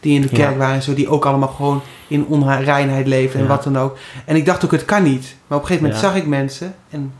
die 0.00 0.14
in 0.14 0.20
de 0.20 0.28
kerk 0.28 0.58
waren 0.58 0.74
en 0.74 0.82
zo, 0.82 0.94
die 0.94 1.08
ook 1.08 1.26
allemaal 1.26 1.48
gewoon 1.48 1.82
in 2.08 2.26
onreinheid 2.26 3.06
leefden 3.06 3.40
en 3.40 3.46
wat 3.46 3.64
dan 3.64 3.78
ook. 3.78 3.96
En 4.24 4.36
ik 4.36 4.46
dacht 4.46 4.64
ook, 4.64 4.70
het 4.70 4.84
kan 4.84 5.02
niet. 5.02 5.36
Maar 5.46 5.58
op 5.58 5.64
een 5.64 5.68
gegeven 5.68 5.82
moment 5.82 6.04
zag 6.04 6.16
ik 6.16 6.26
mensen 6.26 6.74
en 6.90 7.12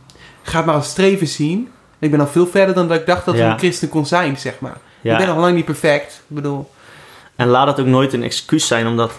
ga 0.43 0.57
het 0.57 0.67
maar 0.67 0.75
als 0.75 0.89
streven 0.89 1.27
zien. 1.27 1.69
ik 1.99 2.11
ben 2.11 2.21
al 2.21 2.27
veel 2.27 2.47
verder 2.47 2.75
dan 2.75 2.89
dat 2.89 3.01
ik 3.01 3.07
dacht 3.07 3.25
dat 3.25 3.39
een 3.39 3.59
christen 3.59 3.89
kon 3.89 4.07
zijn, 4.07 4.37
zeg 4.37 4.61
maar. 4.61 4.77
Ik 5.03 5.17
ben 5.17 5.27
nog 5.27 5.37
lang 5.37 5.55
niet 5.55 5.65
perfect. 5.65 6.23
Ik 6.29 6.35
bedoel... 6.35 6.71
En 7.37 7.49
laat 7.49 7.67
het 7.67 7.81
ook 7.81 7.87
nooit 7.87 8.13
een 8.13 8.23
excuus 8.23 8.67
zijn, 8.67 8.87
omdat, 8.87 9.13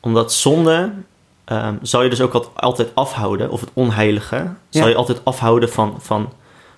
omdat 0.00 0.32
zonde 0.32 0.92
um, 1.46 1.78
zal 1.82 2.02
je 2.02 2.10
dus 2.10 2.20
ook 2.20 2.50
altijd 2.54 2.88
afhouden, 2.94 3.50
of 3.50 3.60
het 3.60 3.70
onheilige, 3.72 4.46
zal 4.68 4.88
je 4.88 4.94
altijd 4.94 5.24
afhouden 5.24 5.70
van, 5.70 5.96
van 5.98 6.32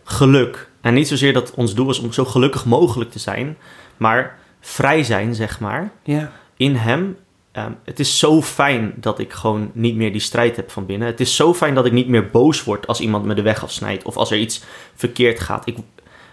geluk. 0.05 0.69
En 0.81 0.95
niet 0.95 1.09
zozeer 1.09 1.33
dat 1.33 1.53
ons 1.55 1.75
doel 1.75 1.91
is 1.91 1.99
om 1.99 2.13
zo 2.13 2.25
gelukkig 2.25 2.65
mogelijk 2.65 3.11
te 3.11 3.19
zijn, 3.19 3.57
maar 3.97 4.39
vrij 4.61 5.03
zijn, 5.03 5.35
zeg 5.35 5.61
maar, 5.61 5.91
ja. 6.03 6.33
in 6.57 6.75
Hem. 6.75 7.17
Um, 7.53 7.77
het 7.85 8.01
is 8.01 8.19
zo 8.19 8.43
fijn 8.43 8.93
dat 8.97 9.19
ik 9.19 9.33
gewoon 9.33 9.71
niet 9.73 9.97
meer 9.97 10.13
die 10.13 10.21
strijd 10.21 10.57
heb 10.57 10.71
van 10.71 10.87
binnen. 10.87 11.09
Het 11.09 11.21
is 11.21 11.37
zo 11.37 11.55
fijn 11.55 11.75
dat 11.75 11.87
ik 11.87 11.93
niet 11.93 12.09
meer 12.09 12.31
boos 12.31 12.65
word 12.65 12.87
als 12.87 13.01
iemand 13.01 13.25
me 13.25 13.35
de 13.35 13.43
weg 13.43 13.63
afsnijdt 13.63 14.05
of 14.05 14.17
als 14.17 14.31
er 14.31 14.39
iets 14.39 14.63
verkeerd 14.95 15.41
gaat. 15.41 15.67
Ik, 15.67 15.77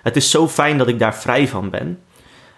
Het 0.04 0.16
is 0.16 0.32
zo 0.32 0.48
fijn 0.48 0.78
dat 0.78 0.88
ik 0.88 1.00
daar 1.00 1.16
vrij 1.16 1.48
van 1.48 1.70
ben. 1.70 2.00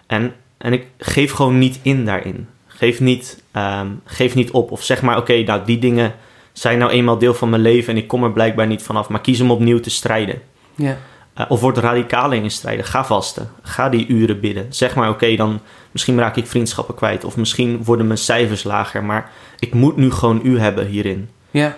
En, 0.06 0.34
en 0.58 0.72
ik 0.72 0.86
geef 0.98 1.32
gewoon 1.32 1.58
niet 1.58 1.80
in 1.82 2.04
daarin. 2.04 2.48
Geef 2.66 3.00
niet, 3.00 3.42
ehm, 3.52 3.88
geef 4.04 4.34
niet 4.34 4.50
op. 4.50 4.70
Of 4.70 4.82
zeg 4.82 5.02
maar, 5.02 5.16
oké, 5.16 5.42
nou 5.42 5.64
die 5.64 5.78
dingen 5.78 6.14
zijn 6.52 6.78
nou 6.78 6.90
eenmaal 6.90 7.18
deel 7.18 7.34
van 7.34 7.50
mijn 7.50 7.62
leven 7.62 7.92
en 7.92 8.00
ik 8.00 8.08
kom 8.08 8.24
er 8.24 8.32
blijkbaar 8.32 8.66
niet 8.66 8.82
vanaf. 8.82 9.08
Maar 9.08 9.20
kies 9.20 9.40
om 9.40 9.50
opnieuw 9.50 9.80
te 9.80 9.90
strijden. 9.90 10.40
Ja. 10.74 10.98
Uh, 11.40 11.44
of 11.48 11.60
word 11.60 11.78
radicaal 11.78 12.32
in 12.32 12.50
strijden. 12.50 12.84
Ga 12.84 13.04
vasten. 13.04 13.50
Ga 13.62 13.88
die 13.88 14.06
uren 14.06 14.40
bidden. 14.40 14.66
Zeg 14.68 14.94
maar, 14.94 15.10
oké, 15.10 15.36
dan 15.36 15.60
misschien 15.90 16.18
raak 16.18 16.36
ik 16.36 16.46
vriendschappen 16.46 16.94
kwijt. 16.94 17.24
Of 17.24 17.36
misschien 17.36 17.84
worden 17.84 18.06
mijn 18.06 18.18
cijfers 18.18 18.62
lager. 18.62 19.04
Maar 19.04 19.30
ik 19.58 19.74
moet 19.74 19.96
nu 19.96 20.10
gewoon 20.10 20.40
u 20.42 20.58
hebben 20.58 20.86
hierin. 20.86 21.28
Ja. 21.50 21.76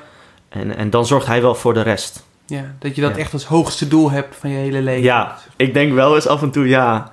En, 0.48 0.76
en 0.76 0.90
dan 0.90 1.06
zorgt 1.06 1.26
hij 1.26 1.42
wel 1.42 1.54
voor 1.54 1.74
de 1.74 1.82
rest. 1.82 2.28
Ja, 2.46 2.74
dat 2.78 2.94
je 2.94 3.00
dat 3.00 3.16
echt 3.16 3.32
als 3.32 3.44
hoogste 3.44 3.88
doel 3.88 4.10
hebt 4.10 4.36
van 4.36 4.50
je 4.50 4.56
hele 4.56 4.82
leven. 4.82 5.02
Ja, 5.02 5.38
ik 5.56 5.74
denk 5.74 5.92
wel 5.92 6.14
eens 6.14 6.26
af 6.26 6.42
en 6.42 6.50
toe, 6.50 6.68
ja. 6.68 7.12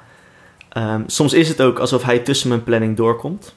Ehm, 0.70 1.02
soms 1.06 1.34
is 1.34 1.48
het 1.48 1.62
ook 1.62 1.80
alsof 1.80 2.04
hij 2.04 2.20
tussen 2.20 2.50
mijn 2.50 2.64
planning 2.64 2.98
doorkomt. 2.98 3.56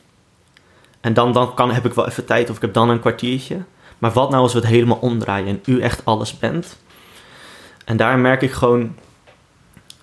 En 1.00 1.14
dan, 1.14 1.32
dan 1.32 1.54
kan, 1.54 1.70
heb 1.70 1.85
ik 1.85 1.92
wel 1.92 2.09
even 2.09 2.25
tijd 2.25 2.50
of 2.50 2.56
ik 2.56 2.62
heb 2.62 2.73
dan 2.73 2.88
een 2.88 3.00
kwartiertje. 3.00 3.62
Maar 3.99 4.12
wat 4.12 4.30
nou 4.30 4.42
als 4.42 4.52
we 4.52 4.59
het 4.59 4.68
helemaal 4.68 4.99
omdraaien 5.00 5.47
en 5.47 5.61
u 5.64 5.80
echt 5.80 6.04
alles 6.04 6.38
bent? 6.38 6.76
En 7.90 7.97
daar 7.97 8.18
merk 8.18 8.42
ik 8.42 8.52
gewoon... 8.52 8.94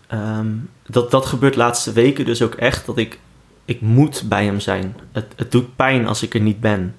Ehm, 0.07 0.47
dat, 0.87 1.11
dat 1.11 1.25
gebeurt 1.25 1.53
de 1.53 1.59
laatste 1.59 1.91
weken 1.91 2.25
dus 2.25 2.41
ook 2.41 2.53
echt. 2.53 2.85
Dat 2.85 2.97
ik, 2.97 3.19
ik 3.65 3.81
moet 3.81 4.23
bij 4.25 4.45
hem 4.45 4.59
zijn. 4.59 4.95
Het, 5.11 5.33
het 5.35 5.51
doet 5.51 5.75
pijn 5.75 6.07
als 6.07 6.23
ik 6.23 6.33
er 6.33 6.39
niet 6.39 6.59
ben. 6.59 6.95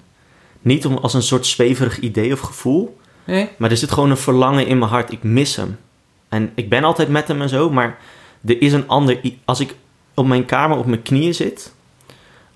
Niet 0.60 0.86
om, 0.86 0.96
als 0.96 1.14
een 1.14 1.22
soort 1.22 1.46
zweverig 1.46 1.98
idee 1.98 2.32
of 2.32 2.40
gevoel. 2.40 2.98
Nee. 3.24 3.48
Maar 3.56 3.70
er 3.70 3.76
zit 3.76 3.92
gewoon 3.92 4.10
een 4.10 4.16
verlangen 4.16 4.66
in 4.66 4.78
mijn 4.78 4.90
hart. 4.90 5.12
Ik 5.12 5.22
mis 5.22 5.56
hem. 5.56 5.78
En 6.28 6.52
ik 6.54 6.68
ben 6.68 6.84
altijd 6.84 7.08
met 7.08 7.28
hem 7.28 7.42
en 7.42 7.48
zo. 7.48 7.70
Maar 7.70 7.98
er 8.44 8.62
is 8.62 8.72
een 8.72 8.88
ander... 8.88 9.20
Als 9.44 9.60
ik 9.60 9.74
op 10.14 10.26
mijn 10.26 10.44
kamer 10.44 10.78
op 10.78 10.86
mijn 10.86 11.02
knieën 11.02 11.34
zit... 11.34 11.74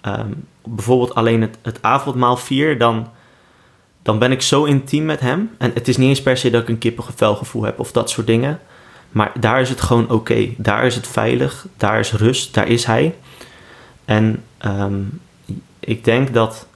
Ehm, 0.00 0.32
bijvoorbeeld 0.64 1.14
alleen 1.14 1.40
het, 1.40 1.58
het 1.62 1.82
avondmaal 1.82 2.36
vier... 2.36 2.78
Dan, 2.78 3.08
dan 4.02 4.18
ben 4.18 4.32
ik 4.32 4.42
zo 4.42 4.64
intiem 4.64 5.04
met 5.04 5.20
hem. 5.20 5.50
En 5.58 5.70
het 5.74 5.88
is 5.88 5.96
niet 5.96 6.08
eens 6.08 6.22
per 6.22 6.36
se 6.36 6.50
dat 6.50 6.62
ik 6.62 6.68
een 6.68 6.78
kippengevelgevoel 6.78 7.62
heb 7.62 7.80
of 7.80 7.92
dat 7.92 8.10
soort 8.10 8.26
dingen. 8.26 8.60
Maar 9.10 9.32
daar 9.40 9.60
is 9.60 9.68
het 9.68 9.80
gewoon 9.80 10.10
oké. 10.10 10.48
Daar 10.56 10.86
is 10.86 10.94
het 10.94 11.06
veilig. 11.06 11.66
Daar 11.76 11.98
is 11.98 12.12
rust. 12.12 12.54
Daar 12.54 12.68
is 12.68 12.84
hij. 12.84 13.14
En 14.04 14.42
ehm, 14.58 15.00
ik 15.80 16.04
denk 16.04 16.34
dat 16.34 16.66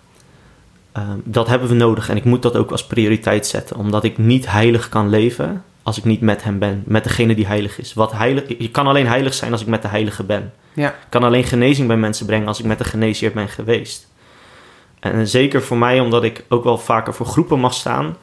Ehm, 0.97 1.19
dat 1.25 1.47
hebben 1.47 1.69
we 1.69 1.75
nodig 1.75 2.09
en 2.09 2.17
ik 2.17 2.25
moet 2.25 2.43
dat 2.43 2.57
ook 2.57 2.71
als 2.71 2.87
prioriteit 2.87 3.47
zetten, 3.47 3.77
omdat 3.77 4.05
ik 4.05 4.19
niet 4.19 4.51
heilig 4.51 4.89
kan 4.89 5.09
leven 5.09 5.65
als 5.83 5.99
ik 5.99 6.05
niet 6.05 6.21
met 6.21 6.45
hem 6.45 6.59
ben, 6.59 6.83
met 6.87 7.05
degene 7.05 7.35
die 7.35 7.47
heilig 7.47 7.79
is. 7.79 7.95
Wat 7.95 8.13
heilig, 8.13 8.45
je 8.59 8.71
kan 8.71 8.87
alleen 8.87 9.07
heilig 9.07 9.35
zijn 9.35 9.53
als 9.53 9.61
ik 9.61 9.67
met 9.67 9.83
de 9.83 9.89
heilige 9.89 10.25
ben. 10.25 10.53
Ja. 10.73 10.89
Ik 10.89 11.07
kan 11.09 11.23
alleen 11.23 11.45
genezing 11.45 11.87
bij 11.89 11.97
mensen 11.97 12.27
brengen 12.27 12.49
als 12.49 12.59
ik 12.59 12.65
met 12.65 12.79
de 12.79 12.85
geneesheer 12.85 13.33
ben 13.33 13.49
geweest. 13.49 14.09
En 15.01 15.29
zeker 15.29 15.63
voor 15.63 15.79
mij, 15.79 16.01
omdat 16.01 16.25
ik 16.25 16.45
ook 16.49 16.65
wel 16.65 16.79
vaker 16.79 17.15
voor 17.15 17.27
groepen 17.27 17.59
mag 17.59 17.75
staan. 17.75 18.17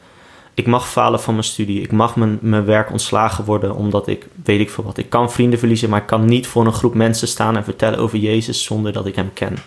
Ik 0.53 0.67
mag 0.67 0.89
falen 0.89 1.21
van 1.21 1.33
mijn 1.33 1.45
studie. 1.45 1.81
Ik 1.81 1.91
mag 1.91 2.15
mijn, 2.15 2.37
mijn 2.41 2.65
werk 2.65 2.91
ontslagen 2.91 3.45
worden, 3.45 3.75
omdat 3.75 4.07
ik, 4.07 4.27
weet 4.43 4.59
ik 4.59 4.69
veel 4.69 4.83
wat, 4.83 4.97
ik 4.97 5.09
kan 5.09 5.31
vrienden 5.31 5.59
verliezen, 5.59 5.89
maar 5.89 6.01
ik 6.01 6.07
kan 6.07 6.25
niet 6.25 6.47
voor 6.47 6.65
een 6.65 6.73
groep 6.73 6.93
mensen 6.93 7.27
staan 7.27 7.55
en 7.55 7.63
vertellen 7.63 7.99
over 7.99 8.17
Jezus 8.17 8.63
zonder 8.63 8.93
dat 8.93 9.05
ik 9.05 9.15
hem 9.15 9.33
ken. 9.33 9.57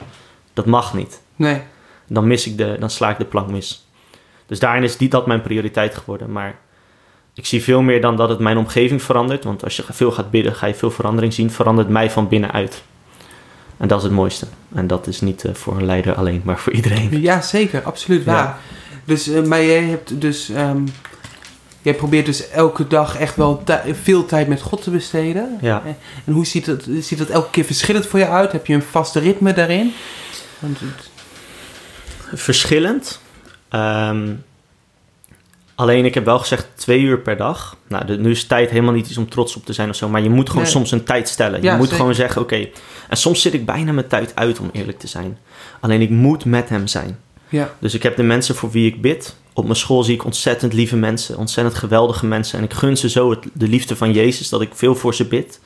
Dat 0.52 0.66
mag 0.66 0.94
niet. 0.94 1.22
Nee 1.36 1.62
dan, 2.06 2.26
mis 2.26 2.46
ik 2.46 2.58
de, 2.58 2.76
dan 2.78 2.90
sla 2.90 3.10
ik 3.10 3.18
de 3.18 3.24
plank 3.24 3.50
mis. 3.50 3.86
Dus 4.46 4.58
daarin 4.58 4.82
is 4.82 4.96
die, 4.96 5.08
dat 5.08 5.26
mijn 5.26 5.42
prioriteit 5.42 5.94
geworden. 5.94 6.32
Maar 6.32 6.58
ik 7.34 7.46
zie 7.46 7.62
veel 7.62 7.82
meer 7.82 8.00
dan 8.00 8.16
dat 8.16 8.28
het 8.28 8.38
mijn 8.38 8.56
omgeving 8.56 9.02
verandert. 9.02 9.44
Want 9.44 9.64
als 9.64 9.76
je 9.76 9.84
veel 9.90 10.12
gaat 10.12 10.30
bidden, 10.30 10.54
ga 10.54 10.66
je 10.66 10.74
veel 10.74 10.90
verandering 10.90 11.32
zien. 11.32 11.50
Verandert 11.50 11.88
mij 11.88 12.10
van 12.10 12.28
binnenuit. 12.28 12.82
En 13.76 13.88
dat 13.88 13.98
is 13.98 14.04
het 14.04 14.12
mooiste. 14.12 14.46
En 14.74 14.86
dat 14.86 15.06
is 15.06 15.20
niet 15.20 15.44
uh, 15.44 15.54
voor 15.54 15.76
een 15.76 15.84
leider 15.84 16.14
alleen, 16.14 16.40
maar 16.44 16.58
voor 16.58 16.72
iedereen. 16.72 17.20
Ja, 17.20 17.40
zeker. 17.40 17.82
Absoluut 17.82 18.24
waar. 18.24 18.58
Dus, 19.04 19.28
uh, 19.28 19.42
maar 19.42 19.64
jij 19.64 19.82
hebt 19.82 20.20
dus... 20.20 20.48
Um, 20.48 20.84
jij 21.82 21.94
probeert 21.94 22.26
dus 22.26 22.48
elke 22.50 22.86
dag 22.86 23.16
echt 23.16 23.36
wel 23.36 23.62
veel 24.02 24.26
tijd 24.26 24.48
met 24.48 24.60
God 24.60 24.82
te 24.82 24.90
besteden. 24.90 25.58
Ja. 25.60 25.82
En 26.24 26.32
hoe 26.32 26.46
ziet 26.46 26.64
dat, 26.64 26.84
ziet 27.00 27.18
dat 27.18 27.28
elke 27.28 27.50
keer 27.50 27.64
verschillend 27.64 28.06
voor 28.06 28.18
je 28.18 28.28
uit? 28.28 28.52
Heb 28.52 28.66
je 28.66 28.74
een 28.74 28.82
vaste 28.82 29.18
ritme 29.18 29.52
daarin? 29.52 29.92
Want 30.58 30.80
het 30.80 31.10
verschillend. 32.40 33.20
Ehm, 33.68 34.32
alleen 35.76 36.04
ik 36.04 36.14
heb 36.14 36.24
wel 36.24 36.38
gezegd 36.38 36.68
twee 36.74 37.00
uur 37.00 37.18
per 37.18 37.36
dag. 37.36 37.76
Nou, 37.88 38.16
nu 38.16 38.30
is 38.30 38.44
tijd 38.44 38.70
helemaal 38.70 38.94
niet 38.94 39.08
iets 39.08 39.18
om 39.18 39.28
trots 39.28 39.56
op 39.56 39.64
te 39.64 39.72
zijn 39.72 39.88
of 39.88 39.96
zo. 39.96 40.08
Maar 40.08 40.22
je 40.22 40.30
moet 40.30 40.50
gewoon 40.50 40.66
soms 40.66 40.90
een 40.90 41.04
tijd 41.04 41.28
stellen. 41.28 41.62
je 41.62 41.72
moet 41.72 41.92
gewoon 41.92 42.14
zeggen, 42.14 42.42
oké. 42.42 42.68
En 43.08 43.16
soms 43.16 43.42
zit 43.42 43.54
ik 43.54 43.66
bijna 43.66 43.92
mijn 43.92 44.06
tijd 44.06 44.36
uit 44.36 44.58
om 44.58 44.70
eerlijk 44.72 44.98
te 44.98 45.06
zijn. 45.06 45.38
Alleen 45.80 46.00
ik 46.00 46.10
moet 46.10 46.44
met 46.44 46.68
hem 46.68 46.86
zijn. 46.86 47.18
Ja. 47.48 47.74
Dus 47.78 47.94
ik 47.94 48.02
heb 48.02 48.16
de 48.16 48.22
mensen 48.22 48.54
voor 48.54 48.70
wie 48.70 48.86
ik 48.86 49.00
bid. 49.00 49.36
Op 49.52 49.64
mijn 49.64 49.76
school 49.76 50.02
zie 50.02 50.14
ik 50.14 50.24
ontzettend 50.24 50.72
lieve 50.72 50.96
mensen. 50.96 51.38
Ontzettend 51.38 51.76
geweldige 51.76 52.26
mensen. 52.26 52.58
En 52.58 52.64
ik 52.64 52.72
gun 52.72 52.96
ze 52.96 53.08
zo 53.08 53.30
het, 53.30 53.44
de 53.52 53.68
liefde 53.68 53.96
van 53.96 54.12
Jezus. 54.12 54.48
Dat 54.48 54.60
ik 54.60 54.70
veel 54.74 54.94
voor 54.94 55.14
ze 55.14 55.24
bid. 55.24 55.60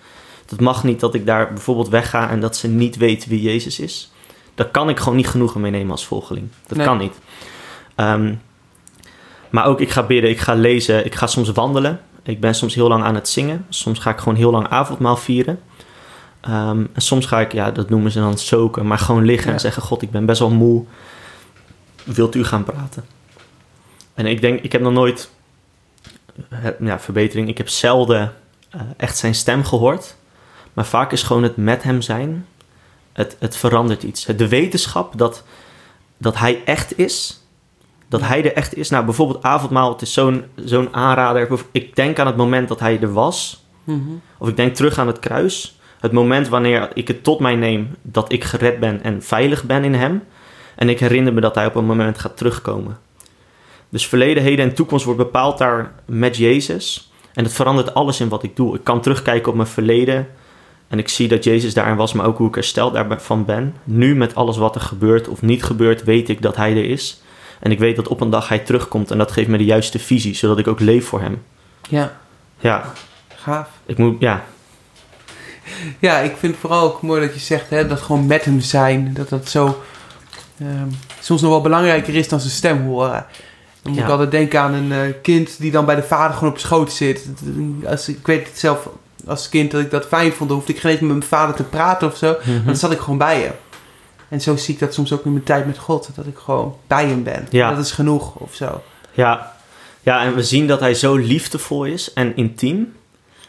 Het 0.48 0.60
mag 0.60 0.84
niet 0.84 1.00
dat 1.00 1.14
ik 1.14 1.26
daar 1.26 1.52
bijvoorbeeld 1.52 1.88
wegga 1.88 2.30
en 2.30 2.40
dat 2.40 2.56
ze 2.56 2.68
niet 2.68 2.96
weten 2.96 3.28
wie 3.28 3.42
Jezus 3.42 3.78
is. 3.78 4.12
Daar 4.54 4.68
kan 4.68 4.88
ik 4.88 4.98
gewoon 4.98 5.16
niet 5.16 5.28
genoegen 5.28 5.60
mee 5.60 5.70
nemen 5.70 5.90
als 5.90 6.06
volgeling. 6.06 6.48
Dat 6.66 6.78
kan 6.78 6.98
niet. 6.98 7.14
Ehm, 7.94 8.34
maar 9.50 9.66
ook 9.66 9.80
ik 9.80 9.90
ga 9.90 10.02
bidden, 10.02 10.30
ik 10.30 10.40
ga 10.40 10.54
lezen, 10.54 11.04
ik 11.04 11.14
ga 11.14 11.26
soms 11.26 11.50
wandelen. 11.50 12.00
Ik 12.22 12.40
ben 12.40 12.54
soms 12.54 12.74
heel 12.74 12.88
lang 12.88 13.04
aan 13.04 13.14
het 13.14 13.28
zingen. 13.28 13.66
Soms 13.68 13.98
ga 13.98 14.10
ik 14.10 14.18
gewoon 14.18 14.34
heel 14.34 14.50
lang 14.50 14.68
avondmaal 14.68 15.16
vieren. 15.16 15.60
Ehm, 16.40 16.84
en 16.92 17.02
soms 17.02 17.26
ga 17.26 17.40
ik, 17.40 17.52
ja, 17.52 17.70
dat 17.70 17.88
noemen 17.88 18.10
ze 18.10 18.20
dan 18.20 18.38
soken, 18.38 18.86
maar 18.86 18.98
gewoon 18.98 19.24
liggen 19.24 19.52
en 19.52 19.60
zeggen: 19.60 19.82
God, 19.82 20.02
ik 20.02 20.10
ben 20.10 20.26
best 20.26 20.38
wel 20.38 20.50
moe. 20.50 20.84
Wilt 22.04 22.34
u 22.34 22.44
gaan 22.44 22.64
praten? 22.64 23.04
En 24.14 24.26
ik 24.26 24.40
denk, 24.40 24.60
ik 24.60 24.72
heb 24.72 24.80
nog 24.80 24.92
nooit, 24.92 25.30
ja, 26.80 27.00
verbetering, 27.00 27.48
ik 27.48 27.58
heb 27.58 27.68
zelden 27.68 28.34
uh, 28.74 28.80
echt 28.96 29.18
zijn 29.18 29.34
stem 29.34 29.64
gehoord. 29.64 30.16
Maar 30.72 30.86
vaak 30.86 31.12
is 31.12 31.22
gewoon 31.22 31.42
het 31.42 31.56
met 31.56 31.82
hem 31.82 32.02
zijn 32.02 32.46
het, 33.12 33.36
het 33.38 33.56
verandert 33.56 34.02
iets. 34.02 34.24
De 34.24 34.48
wetenschap 34.48 35.18
dat, 35.18 35.42
dat 36.16 36.38
hij 36.38 36.64
echt 36.64 36.98
is, 36.98 37.39
dat 38.10 38.20
hij 38.20 38.44
er 38.44 38.52
echt 38.52 38.76
is. 38.76 38.90
Nou, 38.90 39.04
bijvoorbeeld 39.04 39.42
avondmaal, 39.42 39.92
het 39.92 40.02
is 40.02 40.12
zo'n 40.12 40.44
zo'n 40.64 40.94
aanrader. 40.94 41.48
Ik 41.72 41.96
denk 41.96 42.18
aan 42.18 42.26
het 42.26 42.36
moment 42.36 42.68
dat 42.68 42.80
hij 42.80 43.00
er 43.00 43.12
was. 43.12 43.64
Mhm. 43.84 44.00
Of 44.38 44.48
ik 44.48 44.56
denk 44.56 44.74
terug 44.74 44.98
aan 44.98 45.06
het 45.06 45.18
kruis. 45.18 45.78
Het 46.00 46.12
moment 46.12 46.48
wanneer 46.48 46.90
ik 46.94 47.08
het 47.08 47.24
tot 47.24 47.40
mij 47.40 47.56
neem 47.56 47.88
dat 48.02 48.32
ik 48.32 48.44
gered 48.44 48.80
ben 48.80 49.02
en 49.02 49.22
veilig 49.22 49.64
ben 49.64 49.84
in 49.84 49.94
hem. 49.94 50.22
En 50.76 50.88
ik 50.88 51.00
herinner 51.00 51.32
me 51.32 51.40
dat 51.40 51.54
hij 51.54 51.66
op 51.66 51.74
een 51.74 51.84
moment 51.84 52.18
gaat 52.18 52.36
terugkomen. 52.36 52.98
Dus 53.88 54.06
verleden, 54.06 54.42
heden 54.42 54.64
en 54.64 54.74
toekomst 54.74 55.04
wordt 55.04 55.20
bepaald 55.20 55.58
daar 55.58 55.92
met 56.04 56.36
Jezus. 56.36 57.12
En 57.34 57.44
het 57.44 57.52
verandert 57.52 57.94
alles 57.94 58.20
in 58.20 58.28
wat 58.28 58.42
ik 58.42 58.56
doe. 58.56 58.74
Ik 58.74 58.84
kan 58.84 59.00
terugkijken 59.00 59.50
op 59.50 59.56
mijn 59.56 59.68
verleden. 59.68 60.28
En 60.88 60.98
ik 60.98 61.08
zie 61.08 61.28
dat 61.28 61.44
Jezus 61.44 61.74
daarin 61.74 61.96
was, 61.96 62.12
maar 62.12 62.26
ook 62.26 62.38
hoe 62.38 62.48
ik 62.48 62.54
hersteld 62.54 62.92
daarvan 62.92 63.44
ben. 63.44 63.74
Nu 63.84 64.16
met 64.16 64.34
alles 64.34 64.56
wat 64.56 64.74
er 64.74 64.80
gebeurt 64.80 65.28
of 65.28 65.42
niet 65.42 65.62
gebeurt, 65.62 66.04
weet 66.04 66.28
ik 66.28 66.42
dat 66.42 66.56
Hij 66.56 66.70
er 66.70 66.84
is. 66.84 67.22
En 67.60 67.70
ik 67.70 67.78
weet 67.78 67.96
dat 67.96 68.08
op 68.08 68.20
een 68.20 68.30
dag 68.30 68.48
Hij 68.48 68.58
terugkomt 68.58 69.10
en 69.10 69.18
dat 69.18 69.32
geeft 69.32 69.48
me 69.48 69.58
de 69.58 69.64
juiste 69.64 69.98
visie, 69.98 70.34
zodat 70.34 70.58
ik 70.58 70.66
ook 70.66 70.80
leef 70.80 71.06
voor 71.06 71.20
Hem. 71.20 71.42
Ja. 71.88 72.18
Ja. 72.58 72.92
Gaaf. 73.34 73.68
Ik 73.86 73.98
moet, 73.98 74.16
ja. 74.18 74.44
Ja, 75.98 76.18
ik 76.18 76.36
vind 76.36 76.52
het 76.52 76.60
vooral 76.60 76.82
ook 76.82 77.02
mooi 77.02 77.20
dat 77.20 77.34
je 77.34 77.40
zegt 77.40 77.70
hè, 77.70 77.86
dat 77.86 78.00
gewoon 78.00 78.26
met 78.26 78.44
Hem 78.44 78.60
zijn, 78.60 79.12
dat 79.14 79.28
dat 79.28 79.48
zo 79.48 79.82
um, 80.60 80.98
soms 81.20 81.40
nog 81.40 81.50
wel 81.50 81.60
belangrijker 81.60 82.14
is 82.14 82.28
dan 82.28 82.40
zijn 82.40 82.52
stem 82.52 82.82
horen. 82.82 83.26
Dan 83.82 83.92
moet 83.92 84.00
ik 84.00 84.08
altijd 84.08 84.30
denken 84.30 84.60
aan 84.60 84.74
een 84.74 84.90
uh, 84.90 85.14
kind 85.22 85.60
die 85.60 85.70
dan 85.70 85.84
bij 85.84 85.94
de 85.94 86.02
vader 86.02 86.36
gewoon 86.36 86.52
op 86.52 86.58
schoot 86.58 86.92
zit. 86.92 87.26
Als, 87.86 88.08
ik 88.08 88.26
weet 88.26 88.46
het 88.46 88.58
zelf 88.58 88.88
als 89.26 89.48
kind 89.48 89.70
dat 89.70 89.80
ik 89.80 89.90
dat 89.90 90.06
fijn 90.06 90.32
vond. 90.32 90.48
Dan 90.48 90.58
hoefde 90.58 90.72
ik 90.72 90.80
geen 90.80 90.90
eens 90.90 91.00
met 91.00 91.10
mijn 91.10 91.22
vader 91.22 91.54
te 91.54 91.62
praten 91.64 92.08
of 92.08 92.16
zo. 92.16 92.36
Mhm. 92.44 92.64
Dan 92.64 92.76
zat 92.76 92.92
ik 92.92 92.98
gewoon 92.98 93.18
bij 93.18 93.40
hem. 93.40 93.52
En 94.30 94.40
zo 94.40 94.56
zie 94.56 94.74
ik 94.74 94.80
dat 94.80 94.94
soms 94.94 95.12
ook 95.12 95.24
in 95.24 95.32
mijn 95.32 95.44
tijd 95.44 95.66
met 95.66 95.78
God. 95.78 96.10
Dat 96.14 96.26
ik 96.26 96.38
gewoon 96.38 96.76
bij 96.86 97.06
hem 97.06 97.22
ben. 97.22 97.46
Ja. 97.50 97.74
Dat 97.74 97.84
is 97.84 97.92
genoeg 97.92 98.34
of 98.34 98.54
zo. 98.54 98.82
Ja. 99.12 99.56
ja, 100.02 100.22
en 100.22 100.34
we 100.34 100.42
zien 100.42 100.66
dat 100.66 100.80
hij 100.80 100.94
zo 100.94 101.16
liefdevol 101.16 101.84
is 101.84 102.12
en 102.12 102.36
intiem. 102.36 102.92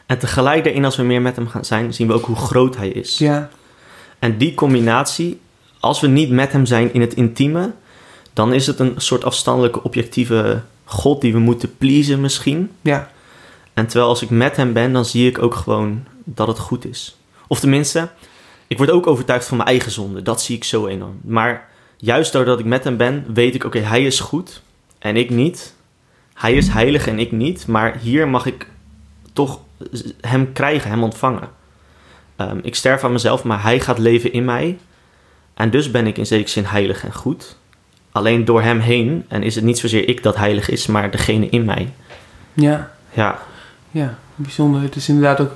En 0.05 0.19
tegelijk 0.19 0.63
daarin, 0.63 0.85
als 0.85 0.95
we 0.95 1.03
meer 1.03 1.21
met 1.21 1.35
hem 1.35 1.47
gaan 1.47 1.65
zijn, 1.65 1.93
zien 1.93 2.07
we 2.07 2.13
ook 2.13 2.25
hoe 2.25 2.35
groot 2.35 2.77
hij 2.77 2.89
is. 2.89 3.17
Ja. 3.17 3.49
En 4.19 4.37
die 4.37 4.53
combinatie, 4.53 5.39
als 5.79 5.99
we 5.99 6.07
niet 6.07 6.29
met 6.29 6.51
hem 6.51 6.65
zijn 6.65 6.93
in 6.93 7.01
het 7.01 7.13
intieme, 7.13 7.71
dan 8.33 8.53
is 8.53 8.67
het 8.67 8.79
een 8.79 8.93
soort 8.97 9.23
afstandelijke, 9.23 9.83
objectieve 9.83 10.61
God 10.83 11.21
die 11.21 11.33
we 11.33 11.39
moeten 11.39 11.77
pleasen 11.77 12.21
misschien. 12.21 12.71
Ja. 12.81 13.11
En 13.73 13.87
terwijl 13.87 14.09
als 14.09 14.21
ik 14.21 14.29
met 14.29 14.55
hem 14.55 14.73
ben, 14.73 14.93
dan 14.93 15.05
zie 15.05 15.27
ik 15.27 15.41
ook 15.41 15.55
gewoon 15.55 16.03
dat 16.23 16.47
het 16.47 16.59
goed 16.59 16.85
is. 16.85 17.17
Of 17.47 17.59
tenminste, 17.59 18.09
ik 18.71 18.77
word 18.77 18.91
ook 18.91 19.07
overtuigd 19.07 19.45
van 19.45 19.57
mijn 19.57 19.69
eigen 19.69 19.91
zonde. 19.91 20.21
Dat 20.21 20.41
zie 20.41 20.55
ik 20.55 20.63
zo 20.63 20.87
enorm. 20.87 21.19
Maar 21.23 21.67
juist 21.97 22.31
doordat 22.31 22.59
ik 22.59 22.65
met 22.65 22.83
hem 22.83 22.97
ben, 22.97 23.25
weet 23.33 23.55
ik, 23.55 23.63
oké, 23.63 23.79
hij 23.79 24.05
is 24.05 24.19
goed 24.19 24.61
en 24.99 25.15
ik 25.15 25.29
niet. 25.29 25.75
Hij 26.33 26.53
is 26.53 26.67
heilig 26.67 27.07
en 27.07 27.19
ik 27.19 27.31
niet. 27.31 27.67
Maar 27.67 27.97
hier 27.97 28.27
mag 28.27 28.45
ik 28.45 28.67
toch 29.33 29.59
hem 30.21 30.53
krijgen, 30.53 30.89
hem 30.89 31.03
ontvangen. 31.03 31.49
Ehm, 32.35 32.59
ik 32.61 32.75
sterf 32.75 33.03
aan 33.03 33.11
mezelf, 33.11 33.43
maar 33.43 33.61
hij 33.63 33.79
gaat 33.79 33.97
leven 33.97 34.33
in 34.33 34.45
mij. 34.45 34.77
En 35.53 35.69
dus 35.69 35.91
ben 35.91 36.07
ik 36.07 36.17
in 36.17 36.25
zekere 36.25 36.49
zin 36.49 36.65
heilig 36.65 37.03
en 37.03 37.13
goed. 37.13 37.57
Alleen 38.11 38.45
door 38.45 38.61
hem 38.61 38.79
heen, 38.79 39.25
en 39.27 39.43
is 39.43 39.55
het 39.55 39.63
niet 39.63 39.79
zozeer 39.79 40.07
ik 40.07 40.23
dat 40.23 40.35
heilig 40.35 40.69
is, 40.69 40.87
maar 40.87 41.11
degene 41.11 41.49
in 41.49 41.65
mij. 41.65 41.93
Ja. 42.53 42.91
Ja. 43.13 43.39
Ja, 43.91 44.17
bijzonder. 44.35 44.81
Het 44.81 44.95
is 44.95 45.09
inderdaad 45.09 45.39
ook 45.39 45.51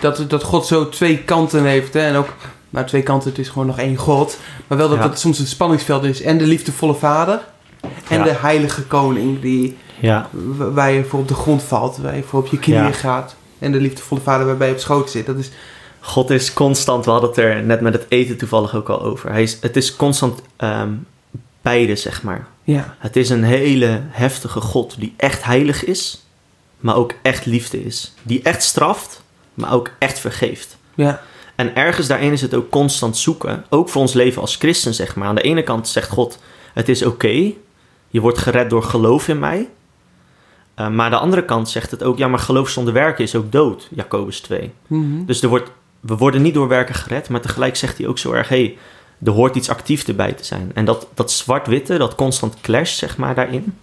dat, 0.00 0.24
dat 0.28 0.42
God 0.42 0.66
zo 0.66 0.88
twee 0.88 1.18
kanten 1.18 1.64
heeft. 1.64 1.94
Hè? 1.94 2.00
En 2.00 2.16
ook, 2.16 2.28
maar 2.70 2.86
twee 2.86 3.02
kanten, 3.02 3.28
het 3.30 3.38
is 3.38 3.48
gewoon 3.48 3.66
nog 3.66 3.78
één 3.78 3.96
God. 3.96 4.38
Maar 4.66 4.78
wel 4.78 4.88
dat 4.88 5.02
het 5.02 5.18
soms 5.18 5.38
een 5.38 5.46
spanningsveld 5.46 6.04
is. 6.04 6.22
En 6.22 6.38
de 6.38 6.46
liefdevolle 6.46 6.94
vader. 6.94 7.40
En 8.08 8.22
de 8.22 8.34
heilige 8.36 8.82
koning 8.82 9.40
die, 9.40 9.76
ja. 10.00 10.28
waar 10.56 10.92
je 10.92 11.04
voor 11.04 11.20
op 11.20 11.28
de 11.28 11.34
grond 11.34 11.62
valt. 11.62 11.96
Waar 11.96 12.16
je 12.16 12.22
voor 12.22 12.40
op 12.40 12.46
je 12.46 12.58
knieën 12.58 12.94
gaat. 12.94 13.34
En 13.58 13.72
de 13.72 13.80
liefdevolle 13.80 14.20
vader 14.20 14.46
waarbij 14.46 14.68
je 14.68 14.74
op 14.74 14.80
schoot 14.80 15.10
zit. 15.10 15.26
Dat 15.26 15.38
is... 15.38 15.50
God 16.04 16.30
is 16.30 16.52
constant, 16.52 17.04
we 17.04 17.10
hadden 17.10 17.28
het 17.28 17.38
er 17.38 17.62
net 17.62 17.80
met 17.80 17.92
het 17.92 18.06
eten 18.08 18.36
toevallig 18.36 18.74
ook 18.74 18.88
al 18.88 19.02
over. 19.02 19.30
Hij 19.30 19.42
is, 19.42 19.58
het 19.60 19.76
is 19.76 19.96
constant 19.96 20.40
um, 20.58 21.06
beide, 21.62 21.96
zeg 21.96 22.22
maar. 22.22 22.46
Ja. 22.64 22.96
Het 22.98 23.16
is 23.16 23.30
een 23.30 23.44
hele 23.44 24.00
heftige 24.08 24.60
God 24.60 24.94
die 24.98 25.14
echt 25.16 25.44
heilig 25.44 25.84
is, 25.84 26.24
maar 26.78 26.96
ook 26.96 27.12
echt 27.22 27.46
liefde 27.46 27.84
is. 27.84 28.14
Die 28.22 28.42
echt 28.42 28.62
straft, 28.62 29.21
maar 29.54 29.72
ook 29.72 29.90
echt 29.98 30.18
vergeeft. 30.18 30.76
Ja. 30.94 31.22
En 31.54 31.74
ergens 31.74 32.06
daarin 32.06 32.32
is 32.32 32.40
het 32.40 32.54
ook 32.54 32.70
constant 32.70 33.16
zoeken, 33.16 33.64
ook 33.68 33.88
voor 33.88 34.00
ons 34.00 34.12
leven 34.12 34.40
als 34.40 34.56
christen, 34.56 34.94
zeg 34.94 35.16
maar. 35.16 35.28
Aan 35.28 35.34
de 35.34 35.42
ene 35.42 35.62
kant 35.62 35.88
zegt 35.88 36.10
God, 36.10 36.38
het 36.74 36.88
is 36.88 37.04
oké, 37.04 37.52
je 38.08 38.20
wordt 38.20 38.38
gered 38.38 38.70
door 38.70 38.82
geloof 38.82 39.28
in 39.28 39.38
mij. 39.38 39.68
Uh, 40.76 40.88
maar 40.88 41.04
aan 41.04 41.10
de 41.10 41.16
andere 41.16 41.44
kant 41.44 41.68
zegt 41.68 41.90
het 41.90 42.02
ook, 42.02 42.18
ja, 42.18 42.28
maar 42.28 42.38
geloof 42.38 42.68
zonder 42.68 42.92
werken 42.92 43.24
is 43.24 43.34
ook 43.34 43.52
dood, 43.52 43.88
Jacobus 43.90 44.40
2. 44.40 44.72
Mm 44.86 45.26
Dus 45.26 45.42
er 45.42 45.48
wordt, 45.48 45.70
we 46.00 46.16
worden 46.16 46.42
niet 46.42 46.54
door 46.54 46.68
werken 46.68 46.94
gered, 46.94 47.28
maar 47.28 47.40
tegelijk 47.40 47.76
zegt 47.76 47.98
hij 47.98 48.06
ook 48.06 48.18
zo 48.18 48.32
erg, 48.32 48.48
hé, 48.48 48.56
hey, 48.56 48.78
er 49.24 49.32
hoort 49.32 49.56
iets 49.56 49.68
actief 49.68 50.08
erbij 50.08 50.32
te 50.32 50.44
zijn. 50.44 50.70
En 50.74 50.84
dat, 50.84 51.06
dat 51.14 51.32
zwart-witte, 51.32 51.98
dat 51.98 52.14
constant 52.14 52.60
clash, 52.60 52.92
zeg 52.92 53.16
maar, 53.16 53.34
daarin. 53.34 53.78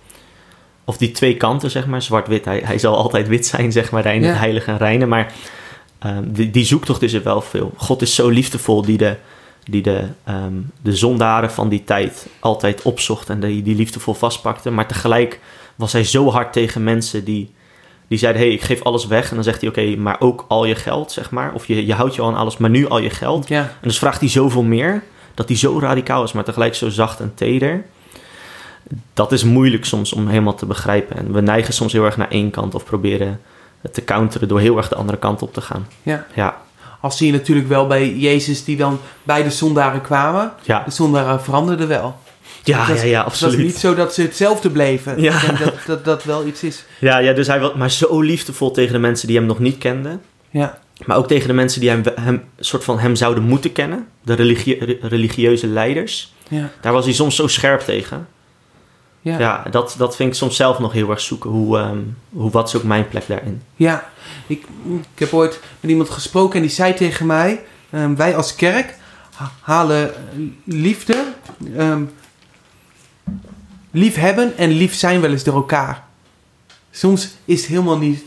Of 0.84 0.98
die 0.98 1.12
twee 1.12 1.38
kanten, 1.38 1.72
zeg 1.72 1.88
maar, 1.88 2.02
zwart-wit. 2.02 2.46
Hij, 2.46 2.62
hij 2.66 2.78
zal 2.78 2.98
altijd 2.98 3.28
wit 3.28 3.46
zijn, 3.46 3.72
zeg 3.72 3.92
maar, 3.92 4.04
daarin, 4.04 4.24
het 4.24 4.38
heilige 4.38 4.72
en 4.72 4.78
reine. 4.78 5.06
Maar 5.06 5.34
um, 6.06 6.34
die, 6.34 6.52
die 6.52 6.66
zoektocht 6.66 7.02
is 7.02 7.14
er 7.14 7.24
wel 7.24 7.42
veel. 7.42 7.74
God 7.78 8.02
is 8.02 8.16
zo 8.16 8.30
liefdevol 8.30 8.82
die 8.82 8.98
de, 8.98 9.16
die 9.64 9.82
de, 9.82 10.08
um, 10.30 10.72
de 10.82 10.96
zondaren 10.96 11.52
van 11.52 11.70
die 11.70 11.84
tijd 11.84 12.28
altijd 12.40 12.82
opzocht 12.82 13.30
en 13.30 13.40
die, 13.40 13.64
die 13.64 13.76
liefdevol 13.76 14.14
vastpakte. 14.14 14.72
Maar 14.72 14.88
tegelijk 14.88 15.40
was 15.76 15.94
hij 15.94 16.04
zo 16.04 16.30
hard 16.30 16.54
tegen 16.54 16.84
mensen 16.84 17.24
die, 17.24 17.54
die 18.08 18.18
zeiden: 18.18 18.42
hey, 18.42 18.52
ik 18.52 18.62
geef 18.62 18.82
alles 18.82 19.08
weg. 19.08 19.30
En 19.30 19.36
dan 19.36 19.44
zegt 19.44 19.62
hij: 19.62 19.70
Oké, 19.70 19.96
maar 19.96 20.20
ook 20.20 20.46
al 20.48 20.66
je 20.66 20.76
geld, 20.76 21.12
zeg 21.12 21.32
maar. 21.32 21.54
Of 21.54 21.66
je, 21.68 21.86
je 21.86 21.94
houdt 21.94 22.16
je 22.16 22.22
al 22.22 22.28
aan 22.28 22.36
alles, 22.36 22.58
maar 22.58 22.70
nu 22.70 22.88
al 22.88 23.00
je 23.00 23.10
geld. 23.10 23.48
Ja. 23.48 23.62
En 23.62 23.88
dus 23.88 24.00
vraagt 24.00 24.20
hij 24.20 24.30
zoveel 24.30 24.64
meer 24.64 25.04
dat 25.34 25.48
hij 25.48 25.58
zo 25.58 25.80
radicaal 25.80 26.24
is, 26.24 26.32
maar 26.32 26.44
tegelijk 26.44 26.76
zo 26.76 26.90
zacht 26.90 27.20
en 27.20 27.32
teder. 27.36 27.86
Dat 29.14 29.32
is 29.32 29.44
moeilijk 29.44 29.86
soms 29.86 30.14
om 30.14 30.28
helemaal 30.28 30.56
te 30.56 30.66
begrijpen. 30.66 31.18
En 31.18 31.32
we 31.34 31.42
neigen 31.42 31.74
soms 31.74 31.94
heel 31.94 32.06
erg 32.06 32.18
naar 32.18 32.30
één 32.30 32.50
kant 32.50 32.76
of 32.76 32.86
proberen 32.86 33.40
te 33.92 34.04
counteren 34.04 34.48
door 34.48 34.60
heel 34.60 34.78
erg 34.78 34.90
de 34.90 34.96
andere 34.96 35.18
kant 35.18 35.42
op 35.42 35.54
te 35.54 35.62
gaan. 35.62 35.88
Ja. 36.04 36.26
ja. 36.36 36.62
Als 37.02 37.18
zie 37.18 37.28
je 37.28 37.34
natuurlijk 37.34 37.68
wel 37.68 37.88
bij 37.88 38.14
Jezus 38.16 38.64
die 38.64 38.78
dan 38.78 39.00
bij 39.24 39.44
de 39.44 39.50
zondaren 39.50 40.02
kwamen. 40.02 40.52
Ja. 40.62 40.84
De 40.86 40.92
zondaren 40.92 41.42
veranderden 41.42 41.88
wel. 41.88 42.16
Ja, 42.64 42.88
ja, 42.94 43.04
ja, 43.04 43.22
absoluut. 43.22 43.54
Het 43.54 43.62
was 43.62 43.72
niet 43.72 43.82
zo 43.82 43.96
dat 43.96 44.14
ze 44.14 44.22
hetzelfde 44.22 44.70
bleven. 44.70 45.22
Ja. 45.22 45.42
dat, 45.64 45.74
dat 45.86 46.06
dat 46.06 46.24
wel 46.24 46.46
iets 46.46 46.64
is. 46.64 46.84
Ja, 47.00 47.18
ja, 47.18 47.34
dus 47.34 47.48
hij 47.48 47.60
was 47.60 47.74
maar 47.74 47.92
zo 47.92 48.22
liefdevol 48.22 48.72
tegen 48.72 48.94
de 48.94 49.00
mensen 49.00 49.28
die 49.28 49.38
hem 49.38 49.46
nog 49.46 49.60
niet 49.60 49.78
kenden. 49.78 50.22
Ja. 50.50 50.80
Maar 51.06 51.18
ook 51.18 51.28
tegen 51.28 51.48
de 51.48 51.54
mensen 51.54 51.82
die 51.82 51.90
hem, 51.90 52.04
hem, 52.16 52.44
soort 52.60 52.84
van 52.84 53.00
hem 53.00 53.16
zouden 53.16 53.44
moeten 53.44 53.72
kennen. 53.72 54.08
De 54.24 54.34
religieuze 55.02 55.68
leiders. 55.68 56.34
Ja. 56.48 56.70
Daar 56.82 56.94
was 56.94 57.06
hij 57.06 57.14
soms 57.14 57.36
zo 57.36 57.48
scherp 57.48 57.82
tegen. 57.82 58.28
Ja, 59.22 59.40
ja 59.40 59.66
dat, 59.72 59.96
dat 59.98 60.16
vind 60.16 60.30
ik 60.30 60.36
soms 60.36 60.56
zelf 60.56 60.80
nog 60.80 60.92
heel 60.92 61.10
erg 61.10 61.20
zoeken. 61.22 61.50
Hoe, 61.50 61.78
um, 61.78 62.18
hoe, 62.30 62.52
wat 62.52 62.68
is 62.68 62.76
ook 62.76 62.84
mijn 62.84 63.08
plek 63.08 63.28
daarin? 63.28 63.62
Ja, 63.76 64.10
ik, 64.48 64.66
ik 64.86 65.20
heb 65.20 65.34
ooit 65.34 65.60
met 65.80 65.92
iemand 65.92 66.10
gesproken 66.10 66.56
en 66.56 66.62
die 66.62 66.72
zei 66.72 66.94
tegen 66.94 67.26
mij... 67.26 67.62
Um, 67.94 68.16
wij 68.16 68.36
als 68.36 68.56
kerk 68.56 68.96
halen 69.62 70.14
liefde, 70.64 71.26
um, 71.78 72.12
liefhebben 73.92 74.58
en 74.58 74.70
lief 74.70 74.96
zijn 74.96 75.22
wel 75.22 75.32
eens 75.32 75.44
door 75.44 75.56
elkaar. 75.56 76.04
Soms 76.92 77.30
is 77.46 77.60
het 77.60 77.70
helemaal 77.70 77.98
niet 77.98 78.24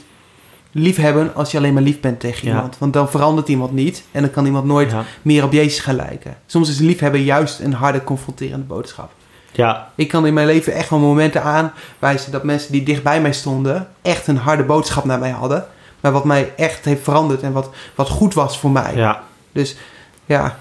liefhebben 0.73 1.35
als 1.35 1.51
je 1.51 1.57
alleen 1.59 1.75
maar 1.75 1.83
lief 1.83 2.01
bent 2.01 2.21
tegen 2.21 2.49
iemand. 2.49 2.79
Want 2.79 2.93
dan 2.93 3.11
verandert 3.11 3.49
iemand 3.49 3.73
niet 3.73 4.05
en 4.11 4.23
dan 4.23 4.31
kan 4.31 4.47
iemand 4.47 4.65
nooit 4.65 4.95
meer 5.23 5.45
op 5.45 5.53
Jezus 5.53 5.79
gaan 5.79 5.97
lijken. 5.97 6.37
Soms 6.47 6.69
is 6.69 6.79
liefhebben 6.79 7.23
juist 7.23 7.61
een 7.61 7.73
harde, 7.73 8.05
confronterende 8.05 8.67
boodschap. 8.67 9.13
Ja. 9.53 9.91
Ik 9.95 10.09
kan 10.09 10.27
in 10.27 10.35
mijn 10.35 10.47
leven 10.47 10.73
echt 10.73 10.91
wel 10.91 10.99
momenten 10.99 11.43
aanwijzen 11.43 12.33
dat 12.33 12.45
mensen 12.45 12.73
die 12.73 12.83
dicht 12.83 13.03
bij 13.03 13.21
mij 13.21 13.33
stonden 13.33 13.89
echt 14.03 14.27
een 14.27 14.37
harde 14.37 14.63
boodschap 14.63 15.05
naar 15.05 15.19
mij 15.19 15.31
hadden. 15.31 15.67
Maar 16.01 16.13
wat 16.13 16.25
mij 16.25 16.53
echt 16.57 16.85
heeft 16.85 17.03
veranderd 17.03 17.43
en 17.43 17.53
wat, 17.53 17.71
wat 17.95 18.09
goed 18.09 18.35
was 18.35 18.59
voor 18.59 18.71
mij. 18.71 18.95
Ja. 18.95 19.23
Dus 19.53 19.77
ja. 20.25 20.59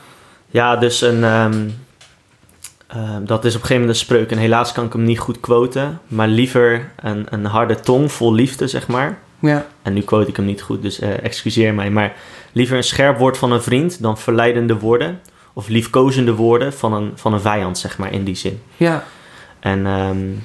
Ja, 0.47 0.75
dus 0.75 1.01
een, 1.01 1.23
ehm, 1.23 1.69
ehm, 2.87 3.25
dat 3.25 3.45
is 3.45 3.55
op 3.55 3.61
een 3.61 3.67
gegeven 3.67 3.73
moment 3.73 3.89
een 3.89 4.05
spreuk. 4.05 4.31
En 4.31 4.37
helaas 4.37 4.71
kan 4.71 4.85
ik 4.85 4.93
hem 4.93 5.03
niet 5.03 5.19
goed 5.19 5.39
quoten. 5.39 5.99
Maar 6.07 6.27
liever 6.27 6.91
een, 6.95 7.25
een 7.29 7.45
harde 7.45 7.79
tong 7.79 8.11
vol 8.11 8.33
liefde, 8.33 8.67
zeg 8.67 8.87
maar 8.87 9.17
ja. 9.41 9.65
En 9.81 9.93
nu 9.93 10.01
quote 10.01 10.29
ik 10.29 10.35
hem 10.35 10.45
niet 10.45 10.61
goed, 10.61 10.81
dus 10.81 10.99
uh, 10.99 11.23
excuseer 11.23 11.73
mij. 11.73 11.89
Maar 11.89 12.13
liever 12.51 12.77
een 12.77 12.83
scherp 12.83 13.17
woord 13.17 13.37
van 13.37 13.51
een 13.51 13.61
vriend 13.61 14.01
dan 14.01 14.17
verleidende 14.17 14.79
woorden. 14.79 15.19
Of 15.53 15.67
liefkozende 15.67 16.33
woorden 16.33 16.73
van 16.73 16.93
een, 16.93 17.11
van 17.15 17.33
een 17.33 17.41
vijand, 17.41 17.77
zeg 17.77 17.97
maar, 17.97 18.13
in 18.13 18.23
die 18.23 18.35
zin. 18.35 18.61
Ja. 18.77 19.03
En 19.59 19.85
um, 19.85 20.43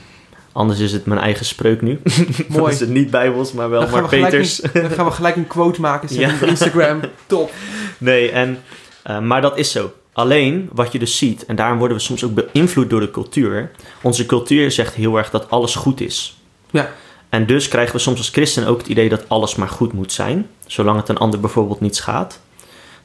anders 0.53 0.79
is 0.79 0.93
het 0.93 1.07
mijn 1.07 1.21
eigen 1.21 1.47
spreuk 1.47 1.83
nu. 1.83 2.01
Mooi. 2.49 2.63
dat 2.63 2.69
is 2.73 2.81
het 2.81 2.89
niet 2.89 3.11
bijbels, 3.11 3.53
maar 3.53 3.71
wel 3.71 3.89
maar 3.89 4.09
Peters. 4.09 4.63
Een, 4.63 4.71
dan 4.73 4.91
gaan 4.91 5.05
we 5.05 5.11
gelijk 5.11 5.37
een 5.37 5.47
quote 5.47 5.81
maken 5.81 6.19
ja. 6.19 6.35
op 6.35 6.49
Instagram. 6.49 7.01
Top. 7.27 7.51
Nee, 7.99 8.31
en, 8.31 8.59
uh, 9.07 9.21
maar 9.21 9.41
dat 9.41 9.59
is 9.59 9.71
zo. 9.71 9.93
Alleen 10.13 10.69
wat 10.73 10.93
je 10.93 10.99
dus 10.99 11.19
ziet, 11.19 11.45
en 11.45 11.57
daarom 11.57 11.79
worden 11.79 11.97
we 11.97 12.03
soms 12.03 12.25
ook 12.25 12.35
beïnvloed 12.35 12.91
door 12.91 13.01
de 13.01 13.11
cultuur. 13.11 13.71
Onze 14.03 14.27
cultuur 14.27 14.71
zegt 14.71 14.95
heel 14.95 15.17
erg 15.17 15.31
dat 15.31 15.51
alles 15.51 15.75
goed 15.75 16.01
is. 16.01 16.37
Ja. 16.71 16.91
En 17.29 17.47
dus 17.47 17.69
krijgen 17.69 17.95
we 17.95 18.01
soms 18.01 18.19
als 18.19 18.29
christen 18.29 18.67
ook 18.67 18.79
het 18.79 18.87
idee 18.87 19.09
dat 19.09 19.29
alles 19.29 19.55
maar 19.55 19.69
goed 19.69 19.93
moet 19.93 20.13
zijn, 20.13 20.49
zolang 20.67 20.97
het 20.97 21.09
een 21.09 21.19
ander 21.19 21.41
bijvoorbeeld 21.41 21.81
niet 21.81 21.97
schaadt. 21.97 22.41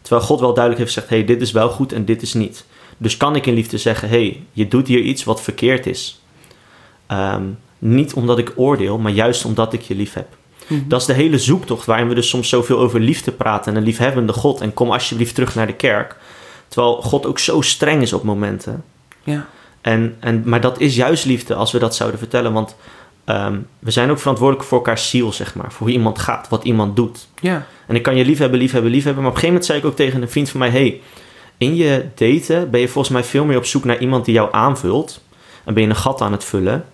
Terwijl 0.01 0.27
God 0.27 0.39
wel 0.39 0.53
duidelijk 0.53 0.83
heeft 0.83 0.93
gezegd: 0.93 1.13
hey, 1.13 1.25
dit 1.25 1.41
is 1.41 1.51
wel 1.51 1.69
goed 1.69 1.93
en 1.93 2.05
dit 2.05 2.21
is 2.21 2.33
niet. 2.33 2.65
Dus 2.97 3.17
kan 3.17 3.35
ik 3.35 3.45
in 3.45 3.53
liefde 3.53 3.77
zeggen: 3.77 4.09
hey, 4.09 4.43
je 4.51 4.67
doet 4.67 4.87
hier 4.87 4.99
iets 4.99 5.23
wat 5.23 5.41
verkeerd 5.41 5.85
is. 5.85 6.21
Ehm, 7.07 7.43
niet 7.79 8.13
omdat 8.13 8.37
ik 8.37 8.53
oordeel, 8.55 8.97
maar 8.97 9.11
juist 9.11 9.45
omdat 9.45 9.73
ik 9.73 9.81
je 9.81 9.95
lief 9.95 10.13
heb. 10.13 10.27
Mhm. 10.67 10.87
Dat 10.87 11.01
is 11.01 11.07
de 11.07 11.13
hele 11.13 11.37
zoektocht 11.37 11.85
waarin 11.85 12.07
we 12.07 12.15
dus 12.15 12.29
soms 12.29 12.49
zoveel 12.49 12.79
over 12.79 12.99
liefde 12.99 13.31
praten 13.31 13.71
en 13.71 13.77
een 13.77 13.83
liefhebbende 13.83 14.33
God. 14.33 14.61
En 14.61 14.73
kom 14.73 14.91
alsjeblieft 14.91 15.35
terug 15.35 15.55
naar 15.55 15.67
de 15.67 15.73
kerk. 15.73 16.15
Terwijl 16.67 17.01
God 17.01 17.25
ook 17.25 17.39
zo 17.39 17.61
streng 17.61 18.01
is 18.01 18.13
op 18.13 18.23
momenten. 18.23 18.83
Ja. 19.23 19.47
En, 19.81 20.15
en, 20.19 20.41
maar 20.45 20.61
dat 20.61 20.79
is 20.79 20.95
juist 20.95 21.25
liefde 21.25 21.55
als 21.55 21.71
we 21.71 21.79
dat 21.79 21.95
zouden 21.95 22.19
vertellen. 22.19 22.53
Want 22.53 22.75
Ehm, 23.31 23.59
we 23.79 23.91
zijn 23.91 24.09
ook 24.09 24.19
verantwoordelijk 24.19 24.67
voor 24.67 24.77
elkaar 24.77 24.97
ziel, 24.97 25.31
zeg 25.31 25.55
maar. 25.55 25.71
Voor 25.71 25.87
hoe 25.87 25.95
iemand 25.95 26.19
gaat, 26.19 26.49
wat 26.49 26.63
iemand 26.63 26.95
doet. 26.95 27.27
Ja. 27.39 27.65
En 27.87 27.95
ik 27.95 28.03
kan 28.03 28.15
je 28.15 28.25
lief 28.25 28.37
hebben, 28.37 28.59
lief 28.59 28.71
hebben, 28.71 28.91
lief 28.91 29.03
hebben. 29.03 29.23
Maar 29.23 29.31
op 29.31 29.37
een 29.37 29.41
gegeven 29.41 29.61
moment 29.61 29.65
zei 29.65 29.79
ik 29.79 29.85
ook 29.85 29.95
tegen 29.95 30.21
een 30.21 30.29
vriend 30.29 30.49
van 30.49 30.59
mij... 30.59 30.69
hey, 30.69 31.01
in 31.57 31.75
je 31.75 32.05
daten 32.15 32.69
ben 32.69 32.79
je 32.79 32.87
volgens 32.87 33.13
mij 33.13 33.23
veel 33.23 33.45
meer 33.45 33.57
op 33.57 33.65
zoek 33.65 33.83
naar 33.83 33.99
iemand 33.99 34.25
die 34.25 34.33
jou 34.33 34.49
aanvult. 34.51 35.21
En 35.63 35.73
ben 35.73 35.83
je 35.83 35.89
een 35.89 35.95
gat 35.95 36.21
aan 36.21 36.31
het 36.31 36.43
vullen. 36.43 36.85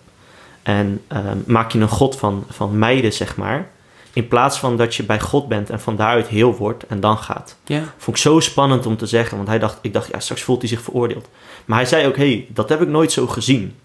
En 0.63 1.01
um, 1.07 1.43
maak 1.45 1.71
je 1.71 1.79
een 1.79 1.87
god 1.87 2.17
van, 2.17 2.43
van 2.49 2.79
meiden, 2.79 3.13
zeg 3.13 3.35
maar. 3.35 3.69
In 4.13 4.27
plaats 4.27 4.59
van 4.59 4.77
dat 4.77 4.95
je 4.95 5.03
bij 5.03 5.19
God 5.19 5.47
bent 5.47 5.69
en 5.69 5.79
van 5.79 5.95
daaruit 5.95 6.27
heel 6.27 6.55
wordt 6.55 6.85
en 6.87 6.99
dan 6.99 7.17
gaat. 7.17 7.57
Ja. 7.65 7.83
Vond 7.97 8.17
ik 8.17 8.23
zo 8.23 8.39
spannend 8.39 8.85
om 8.85 8.97
te 8.97 9.05
zeggen. 9.05 9.37
Want 9.37 9.49
hij 9.49 9.59
dacht, 9.59 9.79
ik 9.81 9.93
dacht, 9.93 10.09
ja, 10.11 10.19
straks 10.19 10.41
voelt 10.41 10.59
hij 10.59 10.69
zich 10.69 10.81
veroordeeld. 10.81 11.29
Maar 11.65 11.77
hij 11.77 11.87
zei 11.87 12.07
ook, 12.07 12.17
hey, 12.17 12.45
dat 12.49 12.69
heb 12.69 12.81
ik 12.81 12.87
nooit 12.87 13.11
zo 13.11 13.27
gezien. 13.27 13.75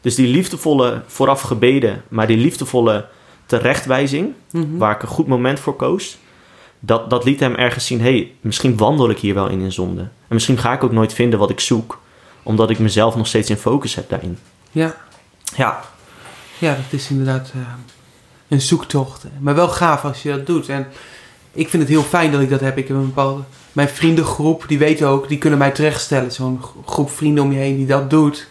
Dus 0.00 0.14
die 0.14 0.26
liefdevolle 0.26 1.02
vooraf 1.06 1.40
gebeden, 1.40 2.02
maar 2.08 2.26
die 2.26 2.36
liefdevolle 2.36 3.06
terechtwijzing, 3.46 4.32
mhm. 4.50 4.76
waar 4.76 4.94
ik 4.94 5.02
een 5.02 5.08
goed 5.08 5.26
moment 5.26 5.60
voor 5.60 5.76
koos, 5.76 6.18
dat, 6.80 7.10
dat 7.10 7.24
liet 7.24 7.40
hem 7.40 7.54
ergens 7.54 7.86
zien: 7.86 8.00
hé, 8.00 8.10
hey, 8.10 8.32
misschien 8.40 8.76
wandel 8.76 9.10
ik 9.10 9.18
hier 9.18 9.34
wel 9.34 9.48
in 9.48 9.60
een 9.60 9.72
zonde. 9.72 10.00
En 10.00 10.34
misschien 10.34 10.58
ga 10.58 10.72
ik 10.72 10.84
ook 10.84 10.92
nooit 10.92 11.12
vinden 11.12 11.38
wat 11.38 11.50
ik 11.50 11.60
zoek, 11.60 12.00
omdat 12.42 12.70
ik 12.70 12.78
mezelf 12.78 13.16
nog 13.16 13.26
steeds 13.26 13.50
in 13.50 13.56
focus 13.56 13.94
heb 13.94 14.08
daarin. 14.08 14.38
Ja. 14.70 14.96
Ja. 15.56 15.80
Ja, 16.58 16.74
dat 16.74 17.00
is 17.00 17.10
inderdaad 17.10 17.52
uh, 17.56 17.62
een 18.48 18.60
zoektocht. 18.60 19.24
Maar 19.38 19.54
wel 19.54 19.68
gaaf 19.68 20.04
als 20.04 20.22
je 20.22 20.30
dat 20.30 20.46
doet. 20.46 20.68
En 20.68 20.86
ik 21.52 21.68
vind 21.68 21.82
het 21.82 21.92
heel 21.92 22.02
fijn 22.02 22.32
dat 22.32 22.40
ik 22.40 22.50
dat 22.50 22.60
heb. 22.60 22.78
Ik 22.78 22.88
heb 22.88 22.96
een 22.96 23.06
bepaalde. 23.06 23.42
Mijn 23.72 23.88
vriendengroep, 23.88 24.64
die 24.68 24.78
weten 24.78 25.08
ook, 25.08 25.28
die 25.28 25.38
kunnen 25.38 25.58
mij 25.58 25.70
terechtstellen. 25.70 26.32
Zo'n 26.32 26.60
groep 26.86 27.10
vrienden 27.10 27.44
om 27.44 27.52
je 27.52 27.58
heen 27.58 27.76
die 27.76 27.86
dat 27.86 28.10
doet. 28.10 28.48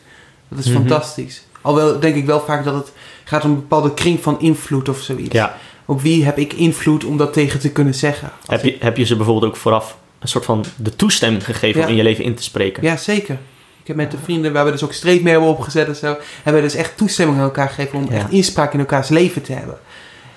Dat 0.50 0.60
is 0.60 0.66
mhm. 0.66 0.76
fantastisch. 0.76 1.44
Alhoewel 1.62 2.00
denk 2.00 2.16
ik 2.16 2.26
wel 2.26 2.40
vaak 2.40 2.64
dat 2.64 2.74
het 2.74 2.92
gaat 3.24 3.44
om 3.44 3.50
een 3.50 3.56
bepaalde 3.56 3.94
kring 3.94 4.20
van 4.20 4.40
invloed 4.40 4.90
of 4.90 5.02
zoiets. 5.02 5.34
Ja. 5.34 5.58
Op 5.86 6.02
wie 6.02 6.26
heb 6.26 6.38
ik 6.38 6.54
invloed 6.54 7.04
om 7.04 7.18
dat 7.18 7.34
tegen 7.34 7.60
te 7.60 7.72
kunnen 7.72 7.94
zeggen? 7.94 8.32
Heb 8.46 8.64
je, 8.64 8.78
heb 8.80 8.98
je 8.98 9.06
ze 9.06 9.16
bijvoorbeeld 9.16 9.52
ook 9.52 9.58
vooraf 9.58 9.98
een 10.20 10.28
soort 10.28 10.46
van 10.46 10.66
de 10.76 10.96
toestemming 10.96 11.46
gegeven 11.46 11.82
om 11.82 11.88
in 11.88 11.96
je 11.96 12.04
leven 12.04 12.24
in 12.24 12.36
te 12.36 12.44
spreken? 12.44 12.84
Ja, 12.84 12.98
zeker. 12.98 13.38
Ik 13.82 13.88
heb 13.88 13.96
met 13.96 14.12
de 14.12 14.18
vrienden, 14.24 14.50
we 14.52 14.56
hebben 14.56 14.74
dus 14.76 14.84
ook 14.84 14.94
streep 14.94 15.22
mee 15.22 15.40
opgezet 15.40 15.88
en 15.88 15.96
zo, 15.96 16.18
hebben 16.44 16.62
we 16.62 16.68
dus 16.68 16.78
echt 16.78 16.98
toestemming 16.98 17.38
aan 17.38 17.44
elkaar 17.44 17.70
gegeven 17.70 18.00
om 18.00 18.10
echt 18.10 18.32
inspraak 18.32 18.74
in 18.74 18.80
elkaars 18.80 19.10
leven 19.10 19.42
te 19.42 19.54
hebben. 19.54 19.78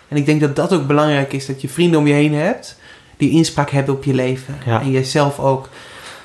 En 0.08 0.16
ik 0.16 0.26
denk 0.26 0.40
dat 0.40 0.56
dat 0.56 0.72
ook 0.72 0.86
belangrijk 0.86 1.32
is, 1.32 1.46
dat 1.46 1.60
je 1.60 1.68
vrienden 1.68 1.98
om 1.98 2.06
je 2.06 2.12
heen 2.12 2.34
hebt 2.34 2.76
die 3.16 3.30
inspraak 3.30 3.70
hebben 3.70 3.94
op 3.94 4.04
je 4.04 4.14
leven. 4.14 4.58
En 4.64 4.90
jezelf 4.90 5.38
ook. 5.38 5.68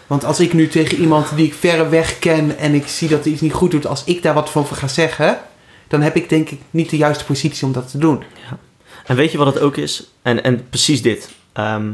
Want 0.07 0.23
als 0.23 0.39
ik 0.39 0.53
nu 0.53 0.67
tegen 0.67 0.97
iemand 0.97 1.35
die 1.35 1.45
ik 1.45 1.53
verre 1.53 1.89
weg 1.89 2.19
ken 2.19 2.57
en 2.57 2.73
ik 2.73 2.87
zie 2.87 3.09
dat 3.09 3.23
hij 3.23 3.33
iets 3.33 3.41
niet 3.41 3.53
goed 3.53 3.71
doet, 3.71 3.87
als 3.87 4.03
ik 4.03 4.21
daar 4.21 4.33
wat 4.33 4.49
van 4.49 4.65
ga 4.65 4.87
zeggen, 4.87 5.39
dan 5.87 6.01
heb 6.01 6.15
ik 6.15 6.29
denk 6.29 6.49
ik 6.49 6.59
niet 6.69 6.89
de 6.89 6.97
juiste 6.97 7.25
positie 7.25 7.65
om 7.65 7.71
dat 7.71 7.91
te 7.91 7.97
doen. 7.97 8.23
Ja. 8.49 8.57
En 9.05 9.15
weet 9.15 9.31
je 9.31 9.37
wat 9.37 9.53
het 9.53 9.59
ook 9.59 9.77
is? 9.77 10.11
En, 10.21 10.43
en 10.43 10.69
precies 10.69 11.01
dit. 11.01 11.29
Ehm, 11.53 11.93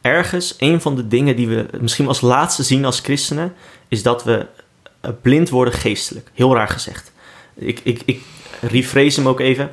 ergens, 0.00 0.54
een 0.58 0.80
van 0.80 0.96
de 0.96 1.08
dingen 1.08 1.36
die 1.36 1.48
we 1.48 1.66
misschien 1.80 2.06
als 2.06 2.20
laatste 2.20 2.62
zien 2.62 2.84
als 2.84 3.00
christenen, 3.00 3.54
is 3.88 4.02
dat 4.02 4.24
we 4.24 4.46
eh, 5.00 5.10
blind 5.22 5.48
worden 5.48 5.74
geestelijk. 5.74 6.30
Heel 6.34 6.54
raar 6.54 6.68
gezegd. 6.68 7.12
Ik, 7.54 7.80
ik, 7.82 8.02
ik 8.04 8.20
rephrase 8.60 9.20
hem 9.20 9.28
ook 9.28 9.40
even. 9.40 9.70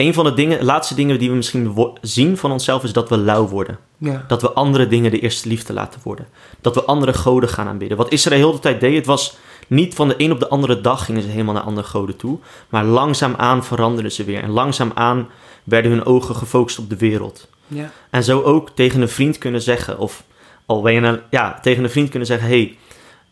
Een 0.00 0.14
van 0.14 0.24
de 0.24 0.34
dingen, 0.34 0.64
laatste 0.64 0.94
dingen 0.94 1.18
die 1.18 1.30
we 1.30 1.36
misschien 1.36 1.76
zien 2.00 2.36
van 2.36 2.52
onszelf 2.52 2.84
is 2.84 2.92
dat 2.92 3.08
we 3.08 3.18
lauw 3.18 3.48
worden. 3.48 3.78
Ja. 3.98 4.24
Dat 4.28 4.42
we 4.42 4.52
andere 4.52 4.86
dingen 4.86 5.10
de 5.10 5.20
eerste 5.20 5.48
liefde 5.48 5.72
laten 5.72 6.00
worden. 6.04 6.26
Dat 6.60 6.74
we 6.74 6.84
andere 6.84 7.12
goden 7.12 7.48
gaan 7.48 7.66
aanbidden. 7.66 7.96
Wat 7.96 8.12
Israël 8.12 8.52
de 8.52 8.58
tijd 8.58 8.80
deed, 8.80 8.94
het 8.96 9.06
was 9.06 9.36
niet 9.66 9.94
van 9.94 10.08
de 10.08 10.14
een 10.16 10.32
op 10.32 10.40
de 10.40 10.48
andere 10.48 10.80
dag 10.80 11.04
gingen 11.04 11.22
ze 11.22 11.28
helemaal 11.28 11.54
naar 11.54 11.62
andere 11.62 11.86
goden 11.86 12.16
toe. 12.16 12.38
Maar 12.68 12.84
langzaamaan 12.84 13.64
veranderden 13.64 14.12
ze 14.12 14.24
weer. 14.24 14.42
En 14.42 14.50
langzaamaan 14.50 15.28
werden 15.64 15.90
hun 15.90 16.04
ogen 16.04 16.36
gefocust 16.36 16.78
op 16.78 16.90
de 16.90 16.96
wereld. 16.96 17.48
Ja. 17.66 17.90
En 18.10 18.24
zo 18.24 18.42
ook 18.42 18.70
tegen 18.74 19.00
een 19.00 19.08
vriend 19.08 19.38
kunnen 19.38 19.62
zeggen, 19.62 19.98
of 19.98 20.24
al 20.66 20.82
ben 20.82 20.92
je 20.92 21.20
ja, 21.30 21.58
tegen 21.62 21.84
een 21.84 21.90
vriend 21.90 22.08
kunnen 22.08 22.28
zeggen: 22.28 22.48
hey, 22.48 22.76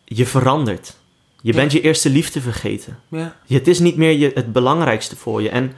je 0.05 0.27
verandert. 0.27 0.97
Je 1.43 1.53
bent 1.53 1.73
je 1.73 1.81
eerste 1.81 2.11
liefde 2.11 2.41
vergeten. 2.41 2.99
Ja. 3.09 3.37
Het 3.47 3.69
is 3.69 3.79
niet 3.79 3.97
meer 3.97 4.13
je, 4.13 4.31
het 4.35 4.53
belangrijkste 4.53 5.17
voor 5.17 5.43
je. 5.43 5.49
En 5.49 5.73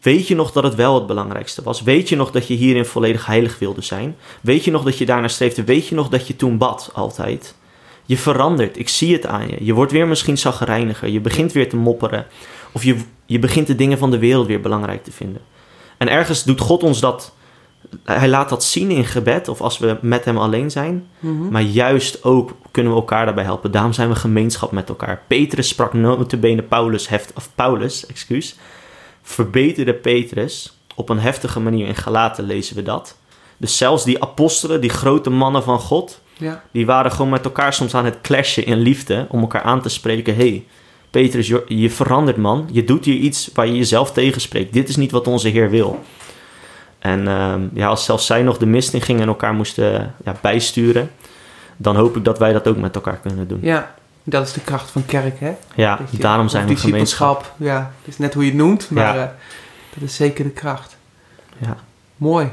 weet 0.00 0.28
je 0.28 0.34
nog 0.34 0.52
dat 0.52 0.62
het 0.62 0.74
wel 0.74 0.94
het 0.94 1.06
belangrijkste 1.06 1.62
was? 1.62 1.82
Weet 1.82 2.08
je 2.08 2.16
nog 2.16 2.30
dat 2.30 2.46
je 2.46 2.54
hierin 2.54 2.84
volledig 2.84 3.26
heilig 3.26 3.58
wilde 3.58 3.82
zijn? 3.82 4.16
Weet 4.40 4.64
je 4.64 4.70
nog 4.70 4.82
dat 4.82 4.98
je 4.98 5.06
daarnaar 5.06 5.30
streefde? 5.30 5.64
Weet 5.64 5.86
je 5.86 5.94
nog 5.94 6.08
dat 6.08 6.26
je 6.26 6.36
toen 6.36 6.58
bad 6.58 6.90
altijd? 6.94 7.54
Je 8.04 8.16
verandert. 8.16 8.78
Ik 8.78 8.88
zie 8.88 9.12
het 9.12 9.26
aan 9.26 9.48
je. 9.48 9.64
Je 9.64 9.72
wordt 9.72 9.92
weer 9.92 10.08
misschien 10.08 10.38
zaggerijniger. 10.38 11.08
Je 11.08 11.20
begint 11.20 11.52
weer 11.52 11.68
te 11.68 11.76
mopperen. 11.76 12.26
Of 12.72 12.84
je, 12.84 12.96
je 13.26 13.38
begint 13.38 13.66
de 13.66 13.74
dingen 13.74 13.98
van 13.98 14.10
de 14.10 14.18
wereld 14.18 14.46
weer 14.46 14.60
belangrijk 14.60 15.04
te 15.04 15.12
vinden. 15.12 15.42
En 15.98 16.08
ergens 16.08 16.44
doet 16.44 16.60
God 16.60 16.82
ons 16.82 17.00
dat. 17.00 17.34
Hij 18.04 18.28
laat 18.28 18.48
dat 18.48 18.64
zien 18.64 18.90
in 18.90 19.04
gebed 19.04 19.48
of 19.48 19.60
als 19.60 19.78
we 19.78 19.98
met 20.00 20.24
hem 20.24 20.38
alleen 20.38 20.70
zijn. 20.70 21.06
Mhm. 21.18 21.48
Maar 21.48 21.62
juist 21.62 22.24
ook 22.24 22.56
kunnen 22.70 22.92
we 22.92 22.98
elkaar 22.98 23.24
daarbij 23.24 23.44
helpen. 23.44 23.70
Daarom 23.70 23.92
zijn 23.92 24.08
we 24.08 24.14
gemeenschap 24.14 24.72
met 24.72 24.88
elkaar. 24.88 25.22
Petrus 25.26 25.68
sprak 25.68 25.92
notabene 25.92 26.62
Paulus, 26.62 27.08
heft, 27.08 27.32
of 27.34 27.50
Paulus, 27.54 28.06
excuus. 28.06 28.56
Verbeterde 29.28 29.94
Petrus 29.94 30.78
op 30.94 31.08
een 31.08 31.18
heftige 31.18 31.60
manier. 31.60 31.86
In 31.86 31.94
Galaten 31.94 32.44
lezen 32.44 32.76
we 32.76 32.82
dat. 32.82 33.16
Dus 33.56 33.76
zelfs 33.76 34.04
die 34.04 34.22
apostelen, 34.22 34.80
die 34.80 34.90
grote 34.90 35.30
mannen 35.30 35.62
van 35.62 35.78
God, 35.78 36.20
ja. 36.36 36.62
die 36.70 36.86
waren 36.86 37.12
gewoon 37.12 37.30
met 37.30 37.44
elkaar 37.44 37.72
soms 37.72 37.94
aan 37.94 38.04
het 38.04 38.20
clashen 38.20 38.66
in 38.66 38.78
liefde. 38.78 39.26
Om 39.30 39.40
elkaar 39.40 39.62
aan 39.62 39.82
te 39.82 39.88
spreken. 39.88 40.36
hey, 40.36 40.64
Petrus, 41.10 41.46
je, 41.46 41.64
je 41.66 41.90
verandert 41.90 42.36
man. 42.36 42.68
Je 42.72 42.84
doet 42.84 43.04
hier 43.04 43.16
iets 43.16 43.50
waar 43.54 43.66
je 43.66 43.76
jezelf 43.76 44.12
tegenspreekt. 44.12 44.72
Dit 44.72 44.88
is 44.88 44.96
niet 44.96 45.10
wat 45.10 45.26
onze 45.26 45.48
Heer 45.48 45.70
wil. 45.70 46.04
En 46.98 47.28
ehm, 47.28 47.62
ja, 47.72 47.88
als 47.88 48.04
zelfs 48.04 48.26
zij 48.26 48.42
nog 48.42 48.58
de 48.58 48.66
mist 48.66 48.94
in 48.94 49.00
gingen 49.02 49.22
en 49.22 49.28
elkaar 49.28 49.54
moesten 49.54 50.14
ja, 50.24 50.36
bijsturen, 50.40 51.10
dan 51.76 51.96
hoop 51.96 52.16
ik 52.16 52.24
dat 52.24 52.38
wij 52.38 52.52
dat 52.52 52.68
ook 52.68 52.76
met 52.76 52.94
elkaar 52.94 53.18
kunnen 53.18 53.48
doen. 53.48 53.58
Ja, 53.62 53.94
dat 54.30 54.46
is 54.46 54.52
de 54.52 54.60
kracht 54.60 54.90
van 54.90 55.06
kerk, 55.06 55.40
hè? 55.40 55.52
Ja, 55.74 55.98
daarom 56.10 56.48
zijn 56.48 56.66
we 56.66 56.76
gemeenschap. 56.76 57.52
Ja, 57.56 57.92
het 57.98 58.08
is 58.08 58.18
net 58.18 58.34
hoe 58.34 58.44
je 58.44 58.50
het 58.50 58.58
noemt, 58.58 58.90
maar 58.90 59.16
ja. 59.16 59.22
uh, 59.22 59.30
dat 59.94 60.02
is 60.02 60.16
zeker 60.16 60.44
de 60.44 60.50
kracht. 60.50 60.96
Ja. 61.58 61.76
Mooi. 62.16 62.48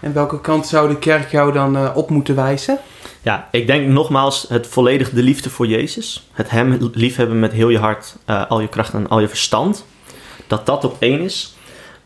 En 0.00 0.12
welke 0.12 0.40
kant 0.40 0.66
zou 0.66 0.88
de 0.88 0.98
kerk 0.98 1.30
jou 1.30 1.52
dan 1.52 1.76
uh, 1.76 1.90
op 1.94 2.10
moeten 2.10 2.34
wijzen? 2.34 2.78
Ja, 3.22 3.48
ik 3.50 3.66
denk 3.66 3.88
nogmaals 3.88 4.46
het 4.48 4.66
volledig 4.66 5.10
de 5.10 5.22
liefde 5.22 5.50
voor 5.50 5.66
Jezus. 5.66 6.28
Het 6.32 6.50
Hem 6.50 6.90
liefhebben 6.92 7.38
met 7.38 7.52
heel 7.52 7.68
je 7.68 7.78
hart, 7.78 8.16
uh, 8.26 8.50
al 8.50 8.60
je 8.60 8.68
kracht 8.68 8.92
en 8.92 9.08
al 9.08 9.20
je 9.20 9.28
verstand. 9.28 9.84
Dat 10.46 10.66
dat 10.66 10.84
op 10.84 10.96
één 10.98 11.20
is. 11.20 11.56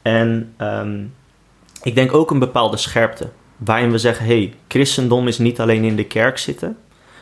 En 0.03 0.55
um, 0.59 1.15
ik 1.83 1.95
denk 1.95 2.15
ook 2.15 2.31
een 2.31 2.39
bepaalde 2.39 2.77
scherpte. 2.77 3.29
Waarin 3.57 3.91
we 3.91 3.99
zeggen, 3.99 4.27
hey, 4.27 4.55
christendom 4.69 5.29
is 5.29 5.39
niet 5.39 5.61
alleen 5.61 5.85
in 5.85 5.97
de 5.97 6.05
kerk 6.05 6.39
zitten. 6.39 6.77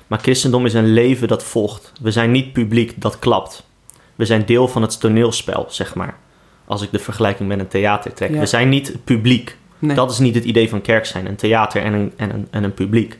Maar 0.09 0.19
christendom 0.19 0.67
is 0.67 0.75
een 0.75 0.93
leven 0.93 1.29
dat 1.29 1.45
volgt. 1.45 1.93
We 2.01 2.11
zijn 2.11 2.31
niet 2.31 2.53
publiek 2.53 2.93
dat 2.97 3.19
klapt. 3.19 3.67
We 4.15 4.25
zijn 4.25 4.47
deel 4.47 4.69
van 4.69 4.83
het 4.83 5.01
toneelspel, 5.01 5.67
zeg 5.69 5.95
maar. 5.95 6.17
Als 6.65 6.83
ik 6.83 6.91
de 6.91 6.99
vergelijking 6.99 7.49
met 7.49 7.59
een 7.59 7.69
theater 7.69 8.13
trek. 8.13 8.31
We 8.31 8.47
zijn 8.47 8.69
niet 8.69 9.05
publiek. 9.05 9.57
Dat 9.79 10.11
is 10.11 10.19
niet 10.19 10.35
het 10.35 10.45
idee 10.45 10.69
van 10.69 10.81
kerk 10.81 11.07
zijn. 11.07 11.27
Een 11.27 11.37
theater 11.37 11.83
en 11.83 11.93
een, 11.93 12.13
en, 12.17 12.35
een, 12.35 12.49
en 12.51 12.65
een 12.65 12.75
publiek. 12.75 13.19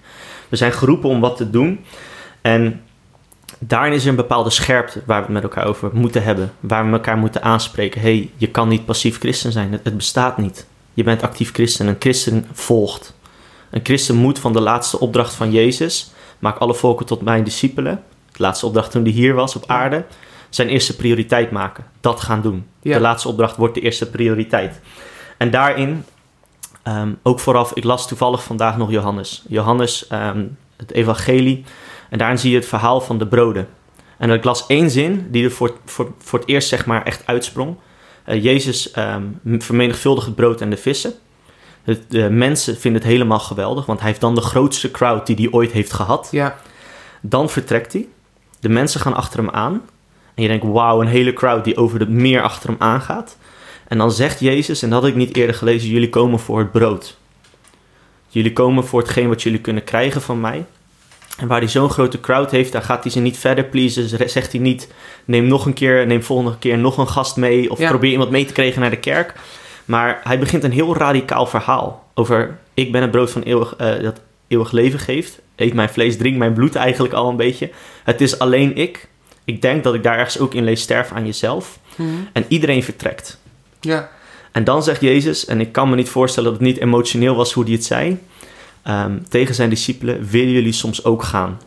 We 0.49 0.57
zijn 0.57 0.73
geroepen 0.73 1.09
om 1.09 1.21
wat 1.21 1.37
te 1.37 1.51
doen. 1.51 1.85
En 2.41 2.83
daarin 3.59 3.93
is 3.93 4.03
er 4.03 4.09
een 4.09 4.17
bepaalde 4.17 4.51
scherpte 4.51 5.03
waar 5.07 5.19
we 5.19 5.25
het 5.25 5.33
met 5.33 5.43
elkaar 5.43 5.67
over 5.67 5.91
moeten 5.93 6.23
hebben. 6.23 6.53
Waar 6.61 6.87
we 6.87 6.93
elkaar 6.93 7.19
moeten 7.19 7.43
aanspreken. 7.43 8.01
hey, 8.01 8.31
je 8.37 8.49
kan 8.49 8.69
niet 8.69 8.85
passief 8.85 9.19
christen 9.19 9.53
zijn. 9.53 9.73
Het, 9.73 9.81
het 9.85 9.97
bestaat 9.97 10.39
niet. 10.39 10.67
Je 10.95 11.03
bent 11.03 11.23
actief 11.23 11.53
christen. 11.53 11.87
Een 11.87 11.97
christen 11.99 12.47
volgt. 12.53 13.17
Een 13.71 13.81
christen 13.83 14.17
moet 14.17 14.39
van 14.39 14.53
de 14.53 14.61
laatste 14.61 15.01
opdracht 15.01 15.35
van 15.35 15.51
Jezus... 15.51 16.13
maak 16.39 16.59
alle 16.59 16.75
volken 16.75 17.07
tot 17.07 17.23
mijn 17.23 17.45
discipelen. 17.45 18.03
De 18.33 18.43
laatste 18.43 18.67
opdracht 18.67 18.91
toen 18.91 19.03
hij 19.03 19.13
hier 19.13 19.35
was 19.35 19.57
op 19.57 19.65
aarde... 19.67 20.05
zijn 20.49 20.69
eerste 20.69 20.97
prioriteit 20.97 21.51
maken. 21.51 21.85
Dat 22.01 22.21
gaan 22.21 22.41
doen. 22.41 22.67
De 22.83 23.01
laatste 23.01 23.29
opdracht 23.29 23.57
wordt 23.57 23.75
de 23.75 23.81
eerste 23.81 24.11
prioriteit. 24.11 24.81
En 25.37 25.51
daarin 25.51 26.05
Ehm, 26.89 27.13
ook 27.23 27.41
vooraf, 27.41 27.73
ik 27.73 27.85
las 27.85 28.09
toevallig 28.09 28.43
vandaag 28.43 28.77
nog 28.77 28.91
Johannes. 28.91 29.45
Johannes, 29.49 30.07
ehm, 30.07 30.47
het 30.77 30.93
evangelie. 30.93 31.65
En 32.11 32.19
daarin 32.19 32.39
zie 32.39 32.51
je 32.51 32.57
het 32.57 32.67
verhaal 32.67 33.01
van 33.01 33.19
de 33.19 33.27
broden. 33.27 33.69
En 34.19 34.31
ik 34.31 34.45
las 34.45 34.67
één 34.67 34.91
zin 34.91 35.27
die 35.31 35.45
er 35.45 35.51
voor, 35.51 35.77
voor, 35.85 36.13
voor 36.19 36.39
het 36.39 36.49
eerst 36.49 36.69
zeg 36.69 36.87
maar 36.87 37.03
echt 37.03 37.27
uitsprong. 37.27 37.77
Uh, 38.29 38.43
Jezus 38.43 38.97
um, 38.97 39.41
vermenigvuldigt 39.59 40.27
het 40.27 40.35
brood 40.35 40.61
en 40.61 40.71
de 40.71 40.77
vissen. 40.77 41.13
De 42.09 42.31
mensen 42.31 42.79
vinden 42.79 43.01
het 43.01 43.11
helemaal 43.11 43.39
geweldig, 43.39 43.87
want 43.87 43.99
hij 43.99 44.09
heeft 44.09 44.21
dan 44.21 44.35
de 44.35 44.41
grootste 44.41 44.91
crowd 44.91 45.27
die 45.27 45.37
hij 45.37 45.51
ooit 45.51 45.73
heeft 45.73 45.93
gehad. 45.93 46.29
Ja. 46.31 46.57
Dan 47.21 47.51
vertrekt 47.51 47.93
hij. 47.93 48.07
De 48.61 48.69
mensen 48.69 49.01
gaan 49.01 49.15
achter 49.15 49.39
hem 49.39 49.51
aan. 49.51 49.83
En 50.35 50.43
je 50.43 50.49
denkt, 50.49 50.67
wauw, 50.67 51.01
een 51.01 51.07
hele 51.07 51.33
crowd 51.33 51.65
die 51.65 51.77
over 51.77 52.01
het 52.01 52.09
meer 52.09 52.43
achter 52.43 52.69
hem 52.69 52.79
aangaat. 52.79 53.37
En 53.89 53.99
dan 53.99 54.13
zegt 54.13 54.41
Jezus, 54.41 54.83
en 54.83 54.91
dat 54.91 55.01
had 55.01 55.11
ik 55.11 55.17
niet 55.17 55.37
eerder 55.37 55.55
gelezen, 55.55 55.89
jullie 55.89 56.09
komen 56.09 56.39
voor 56.39 56.59
het 56.59 56.73
brood. 56.73 57.17
Jullie 58.29 58.53
komen 58.53 58.85
voor 58.85 59.01
hetgeen 59.01 59.29
wat 59.29 59.43
jullie 59.43 59.61
kunnen 59.61 59.85
krijgen 59.85 60.23
van 60.23 60.41
mij. 60.41 60.65
En 61.39 61.49
waar 61.49 61.59
hij 61.59 61.69
zo'n 61.69 61.91
grote 61.91 62.21
crowd 62.21 62.51
heeft, 62.51 62.73
daar 62.73 62.83
gaat 62.83 63.03
hij 63.03 63.13
ze 63.13 63.21
niet 63.21 63.39
verder 63.39 63.65
pleasen. 63.65 64.29
Zegt 64.31 64.53
hij 64.53 64.61
niet, 64.61 64.93
neem 65.25 65.45
nog 65.45 65.67
een 65.67 65.73
keer, 65.73 66.07
neem 66.07 66.23
volgende 66.23 66.59
keer 66.59 66.79
nog 66.79 66.99
een 66.99 67.09
gast 67.09 67.37
mee. 67.37 67.71
Of 67.71 67.79
probeer 67.79 68.11
iemand 68.11 68.31
mee 68.31 68.45
te 68.45 68.53
krijgen 68.53 68.81
naar 68.81 68.91
de 68.91 68.97
kerk. 68.97 69.35
Maar 69.89 70.21
hij 70.23 70.39
begint 70.39 70.65
een 70.65 70.73
heel 70.73 70.97
radicaal 70.97 71.47
verhaal 71.47 72.09
over, 72.15 72.59
ik 72.75 72.93
ben 72.93 73.03
het 73.03 73.11
brood 73.11 73.31
van 73.31 73.43
eeuwig, 73.43 73.75
uh, 73.81 74.03
dat 74.03 74.21
eeuwig 74.49 74.73
leven 74.73 74.99
geeft. 74.99 75.41
Eet 75.57 75.75
mijn 75.75 75.89
vlees, 75.89 76.17
drink 76.17 76.37
mijn 76.37 76.53
bloed 76.53 76.75
eigenlijk 76.75 77.15
al 77.15 77.29
een 77.29 77.37
beetje. 77.37 77.71
Het 78.05 78.21
is 78.21 78.39
alleen 78.39 78.77
ik. 78.77 79.09
Ik 79.45 79.63
denk 79.63 79.85
dat 79.85 79.95
ik 79.95 80.03
daar 80.03 80.19
ergens 80.19 80.39
ook 80.39 80.55
in 80.55 80.65
lees, 80.65 80.81
sterf 80.81 81.13
aan 81.13 81.25
jezelf. 81.25 81.79
Mhm. 81.97 82.09
En 82.33 82.45
iedereen 82.49 82.83
vertrekt. 82.83 83.39
Ja. 83.81 84.11
En 84.53 84.65
dan 84.65 84.83
zegt 84.83 85.01
Jezus, 85.01 85.45
en 85.45 85.61
ik 85.61 85.73
kan 85.73 85.91
me 85.91 85.97
niet 85.97 86.09
voorstellen 86.09 86.51
dat 86.51 86.59
het 86.59 86.69
niet 86.69 86.79
emotioneel 86.79 87.35
was 87.35 87.53
hoe 87.53 87.65
hij 87.65 87.73
het 87.73 87.85
zei, 87.85 88.19
um, 88.89 89.29
tegen 89.29 89.55
zijn 89.55 89.71
discipelen: 89.71 90.27
Willen 90.27 90.53
jullie 90.53 90.73
soms 90.73 91.05
ook 91.05 91.23
gaan? 91.23 91.61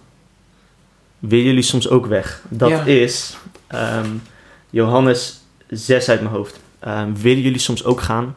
Willen 1.19 1.45
jullie 1.45 1.61
soms 1.61 1.89
ook 1.89 2.05
weg? 2.05 2.41
Dat 2.49 2.87
is 2.87 3.37
um, 3.75 4.21
Johannes 4.69 5.41
6 5.67 6.09
uit 6.09 6.21
mijn 6.21 6.33
hoofd. 6.33 6.59
Um, 6.87 7.15
willen 7.15 7.41
jullie 7.41 7.59
soms 7.59 7.83
ook 7.83 8.01
gaan? 8.01 8.35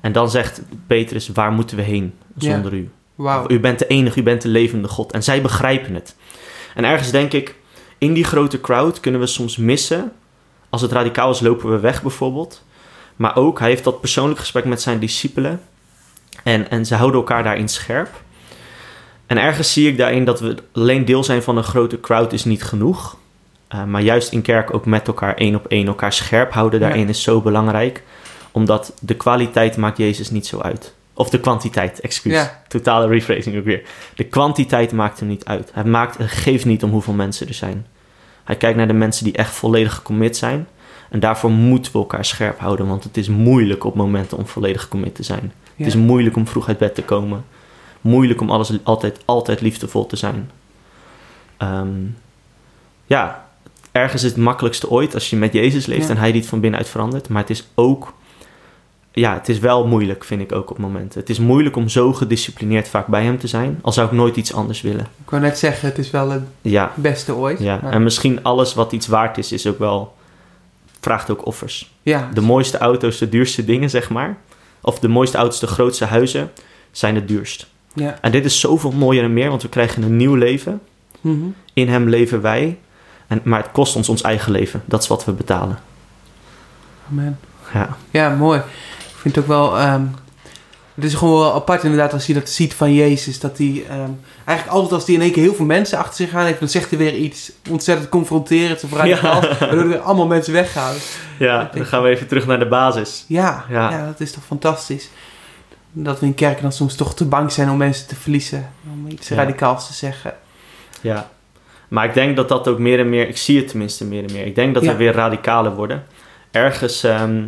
En 0.00 0.12
dan 0.12 0.30
zegt 0.30 0.62
Petrus: 0.86 1.28
Waar 1.28 1.52
moeten 1.52 1.76
we 1.76 1.82
heen 1.82 2.14
zonder 2.36 2.74
u? 2.74 2.90
Wow. 3.14 3.50
U 3.50 3.60
bent 3.60 3.78
de 3.78 3.86
enige, 3.86 4.20
u 4.20 4.22
bent 4.22 4.42
de 4.42 4.48
levende 4.48 4.88
God. 4.88 5.12
En 5.12 5.22
zij 5.22 5.42
begrijpen 5.42 5.94
het. 5.94 6.16
En 6.74 6.84
ergens 6.84 7.10
denk 7.10 7.32
ik, 7.32 7.54
in 7.98 8.12
die 8.12 8.24
grote 8.24 8.60
crowd 8.60 9.00
kunnen 9.00 9.20
we 9.20 9.26
soms 9.26 9.56
missen. 9.56 10.12
Als 10.68 10.82
het 10.82 10.92
radicaal 10.92 11.30
is, 11.30 11.40
lopen 11.40 11.70
we 11.70 11.78
weg 11.78 12.02
bijvoorbeeld. 12.02 12.64
Maar 13.16 13.36
ook, 13.36 13.58
hij 13.58 13.68
heeft 13.68 13.84
dat 13.84 14.00
persoonlijk 14.00 14.40
gesprek 14.40 14.64
met 14.64 14.82
zijn 14.82 14.98
discipelen. 14.98 15.60
En, 16.42 16.70
en 16.70 16.86
ze 16.86 16.94
houden 16.94 17.20
elkaar 17.20 17.42
daarin 17.42 17.68
scherp. 17.68 18.22
En 19.26 19.38
ergens 19.38 19.72
zie 19.72 19.88
ik 19.88 19.96
daarin 19.96 20.24
dat 20.24 20.40
we 20.40 20.56
alleen 20.72 21.04
deel 21.04 21.24
zijn 21.24 21.42
van 21.42 21.56
een 21.56 21.64
grote 21.64 22.00
crowd 22.00 22.32
is 22.32 22.44
niet 22.44 22.62
genoeg. 22.62 23.16
Uh, 23.74 23.84
maar 23.84 24.02
juist 24.02 24.32
in 24.32 24.42
kerk 24.42 24.74
ook 24.74 24.86
met 24.86 25.06
elkaar 25.06 25.34
één 25.34 25.54
op 25.54 25.66
één 25.66 25.86
elkaar 25.86 26.12
scherp 26.12 26.52
houden 26.52 26.80
daarin 26.80 27.08
is 27.08 27.22
zo 27.22 27.40
belangrijk. 27.40 28.02
Omdat 28.50 28.92
de 29.00 29.14
kwaliteit 29.14 29.76
maakt 29.76 29.98
Jezus 29.98 30.30
niet 30.30 30.46
zo 30.46 30.60
uit. 30.60 30.94
Of 31.14 31.30
de 31.30 31.40
kwantiteit, 31.40 32.00
excuus. 32.00 32.50
Totale 32.68 33.06
rephrasing 33.06 33.58
ook 33.58 33.64
weer. 33.64 33.82
De 34.14 34.24
kwantiteit 34.24 34.92
maakt 34.92 35.18
hem 35.18 35.28
niet 35.28 35.44
uit. 35.44 35.70
Hij 35.72 35.84
maakt, 35.84 36.16
geeft 36.20 36.64
niet 36.64 36.84
om 36.84 36.90
hoeveel 36.90 37.14
mensen 37.14 37.48
er 37.48 37.54
zijn. 37.54 37.86
Hij 38.44 38.56
kijkt 38.56 38.76
naar 38.76 38.86
de 38.86 38.92
mensen 38.92 39.24
die 39.24 39.32
echt 39.32 39.52
volledig 39.52 39.94
gecommit 39.94 40.36
zijn. 40.36 40.68
En 41.10 41.20
daarvoor 41.20 41.50
moeten 41.50 41.92
we 41.92 41.98
elkaar 41.98 42.24
scherp 42.24 42.58
houden. 42.58 42.86
Want 42.86 43.04
het 43.04 43.16
is 43.16 43.28
moeilijk 43.28 43.84
op 43.84 43.94
momenten 43.94 44.38
om 44.38 44.46
volledig 44.46 44.88
commit 44.88 45.14
te 45.14 45.22
zijn. 45.22 45.52
Het 45.76 45.86
is 45.86 45.96
moeilijk 45.96 46.36
om 46.36 46.46
vroeg 46.46 46.68
uit 46.68 46.78
bed 46.78 46.94
te 46.94 47.02
komen. 47.02 47.44
Moeilijk 48.00 48.40
om 48.40 48.50
alles 48.50 48.72
altijd, 48.82 49.18
altijd 49.24 49.60
liefdevol 49.60 50.06
te 50.06 50.16
zijn. 50.16 50.50
Ehm, 51.56 51.88
ja, 53.06 53.49
ergens 53.92 54.22
het 54.22 54.36
makkelijkste 54.36 54.90
ooit 54.90 55.14
als 55.14 55.30
je 55.30 55.36
met 55.36 55.52
Jezus 55.52 55.86
leeft 55.86 56.08
en 56.08 56.16
hij 56.16 56.32
die 56.32 56.40
het 56.40 56.50
van 56.50 56.60
binnenuit 56.60 56.88
verandert. 56.88 57.28
Maar 57.28 57.40
het 57.40 57.50
is 57.50 57.68
ook, 57.74 58.12
ja, 59.12 59.34
het 59.34 59.48
is 59.48 59.58
wel 59.58 59.86
moeilijk, 59.86 60.24
vind 60.24 60.40
ik 60.40 60.52
ook 60.52 60.70
op 60.70 60.78
momenten. 60.78 61.20
Het 61.20 61.30
is 61.30 61.38
moeilijk 61.38 61.76
om 61.76 61.88
zo 61.88 62.12
gedisciplineerd 62.12 62.88
vaak 62.88 63.06
bij 63.06 63.24
hem 63.24 63.38
te 63.38 63.46
zijn, 63.46 63.78
al 63.82 63.92
zou 63.92 64.06
ik 64.06 64.12
nooit 64.12 64.36
iets 64.36 64.54
anders 64.54 64.80
willen. 64.80 65.06
Ik 65.24 65.30
wou 65.30 65.42
net 65.42 65.58
zeggen, 65.58 65.88
het 65.88 65.98
is 65.98 66.10
wel 66.10 66.30
het 66.30 66.42
ja. 66.62 66.92
beste 66.94 67.34
ooit. 67.34 67.58
Ja, 67.58 67.82
en 67.82 68.02
misschien 68.02 68.42
alles 68.42 68.74
wat 68.74 68.92
iets 68.92 69.06
waard 69.06 69.38
is, 69.38 69.52
is 69.52 69.66
ook 69.66 69.78
wel, 69.78 70.16
vraagt 71.00 71.30
ook 71.30 71.46
offers. 71.46 71.90
Ja. 72.02 72.30
De 72.34 72.40
mooiste 72.40 72.78
auto's, 72.78 73.18
de 73.18 73.28
duurste 73.28 73.64
dingen, 73.64 73.90
zeg 73.90 74.10
maar. 74.10 74.38
Of 74.80 74.98
de 74.98 75.08
mooiste 75.08 75.36
auto's, 75.36 75.60
de 75.60 75.66
grootste 75.66 76.04
huizen, 76.04 76.50
zijn 76.90 77.14
het 77.14 77.28
duurst. 77.28 77.66
Ja. 77.94 78.18
En 78.20 78.32
dit 78.32 78.44
is 78.44 78.60
zoveel 78.60 78.90
mooier 78.90 79.24
en 79.24 79.32
meer, 79.32 79.48
want 79.48 79.62
we 79.62 79.68
krijgen 79.68 80.02
een 80.02 80.16
nieuw 80.16 80.34
leven. 80.34 80.80
Mhm. 81.20 81.46
In 81.72 81.88
hem 81.88 82.08
leven 82.08 82.40
wij. 82.40 82.78
En, 83.30 83.40
maar 83.44 83.62
het 83.62 83.72
kost 83.72 83.96
ons 83.96 84.08
ons 84.08 84.22
eigen 84.22 84.52
leven. 84.52 84.82
Dat 84.84 85.02
is 85.02 85.08
wat 85.08 85.24
we 85.24 85.32
betalen. 85.32 85.78
Amen. 87.10 87.38
Ja, 87.72 87.96
ja 88.10 88.28
mooi. 88.28 88.58
Ik 88.58 89.16
vind 89.16 89.34
het 89.34 89.44
ook 89.44 89.50
wel... 89.50 89.78
Ehm, 89.78 90.04
het 90.94 91.04
is 91.04 91.14
gewoon 91.14 91.40
wel 91.40 91.54
apart 91.54 91.82
inderdaad 91.82 92.12
als 92.12 92.26
je 92.26 92.34
dat 92.34 92.48
ziet 92.48 92.74
van 92.74 92.94
Jezus. 92.94 93.40
Dat 93.40 93.58
hij 93.58 93.84
ehm, 93.88 94.10
eigenlijk 94.44 94.78
altijd 94.78 94.92
als 94.92 95.06
hij 95.06 95.14
in 95.14 95.20
één 95.20 95.32
keer 95.32 95.42
heel 95.42 95.54
veel 95.54 95.64
mensen 95.64 95.98
achter 95.98 96.14
zich 96.14 96.34
aan 96.34 96.44
heeft... 96.44 96.58
dan 96.58 96.68
zegt 96.68 96.90
hij 96.90 96.98
weer 96.98 97.14
iets 97.14 97.52
ontzettend 97.70 98.08
confronterend. 98.08 98.84
Of 98.84 99.04
ja. 99.04 99.20
waardoor 99.58 99.92
er 99.92 99.98
allemaal 99.98 100.26
mensen 100.26 100.52
weggaan. 100.52 100.94
Ja, 101.38 101.70
dan 101.74 101.86
gaan 101.86 102.02
we 102.02 102.08
even 102.08 102.26
terug 102.26 102.46
naar 102.46 102.58
de 102.58 102.68
basis. 102.68 103.24
Ja, 103.28 103.64
ja. 103.68 103.90
ja 103.90 104.06
dat 104.06 104.20
is 104.20 104.32
toch 104.32 104.44
fantastisch. 104.44 105.08
Dat 105.92 106.20
we 106.20 106.26
in 106.26 106.34
kerken 106.34 106.62
dan 106.62 106.72
soms 106.72 106.94
toch 106.94 107.14
te 107.14 107.24
bang 107.24 107.52
zijn 107.52 107.70
om 107.70 107.76
mensen 107.76 108.06
te 108.06 108.16
verliezen. 108.16 108.72
Om 108.92 109.06
iets 109.08 109.30
radicaals 109.30 109.86
te 109.86 109.92
zeggen. 109.92 110.34
Ja, 111.00 111.30
maar 111.90 112.04
ik 112.04 112.14
denk 112.14 112.36
dat 112.36 112.48
dat 112.48 112.68
ook 112.68 112.78
meer 112.78 112.98
en 112.98 113.08
meer, 113.08 113.28
ik 113.28 113.36
zie 113.36 113.58
het 113.58 113.68
tenminste 113.68 114.04
meer 114.04 114.24
en 114.24 114.32
meer. 114.32 114.46
Ik 114.46 114.54
denk 114.54 114.74
dat 114.74 114.84
we 114.84 114.96
weer 114.96 115.12
radicaler 115.12 115.74
worden. 115.74 116.06
Ergens 116.50 117.04
ehm, 117.04 117.44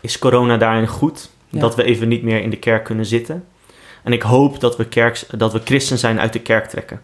is 0.00 0.18
corona 0.18 0.56
daarin 0.56 0.86
goed, 0.86 1.30
dat 1.50 1.74
we 1.74 1.82
even 1.82 2.08
niet 2.08 2.22
meer 2.22 2.42
in 2.42 2.50
de 2.50 2.56
kerk 2.56 2.84
kunnen 2.84 3.06
zitten. 3.06 3.44
En 4.02 4.12
ik 4.12 4.22
hoop 4.22 4.60
dat 4.60 4.76
we, 4.76 4.84
kerk, 4.84 5.24
dat 5.36 5.52
we 5.52 5.60
christen 5.64 5.98
zijn 5.98 6.20
uit 6.20 6.32
de 6.32 6.40
kerk 6.40 6.66
trekken. 6.66 7.00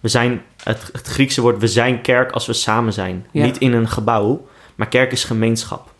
We 0.00 0.08
zijn, 0.08 0.42
het, 0.62 0.88
het 0.92 1.06
Griekse 1.06 1.40
woord, 1.40 1.58
we 1.58 1.68
zijn 1.68 2.02
kerk 2.02 2.30
als 2.30 2.46
we 2.46 2.52
samen 2.52 2.92
zijn. 2.92 3.26
Niet 3.32 3.58
in 3.58 3.72
een 3.72 3.88
gebouw, 3.88 4.46
maar 4.74 4.88
kerk 4.88 5.12
is 5.12 5.24
gemeenschap. 5.24 5.90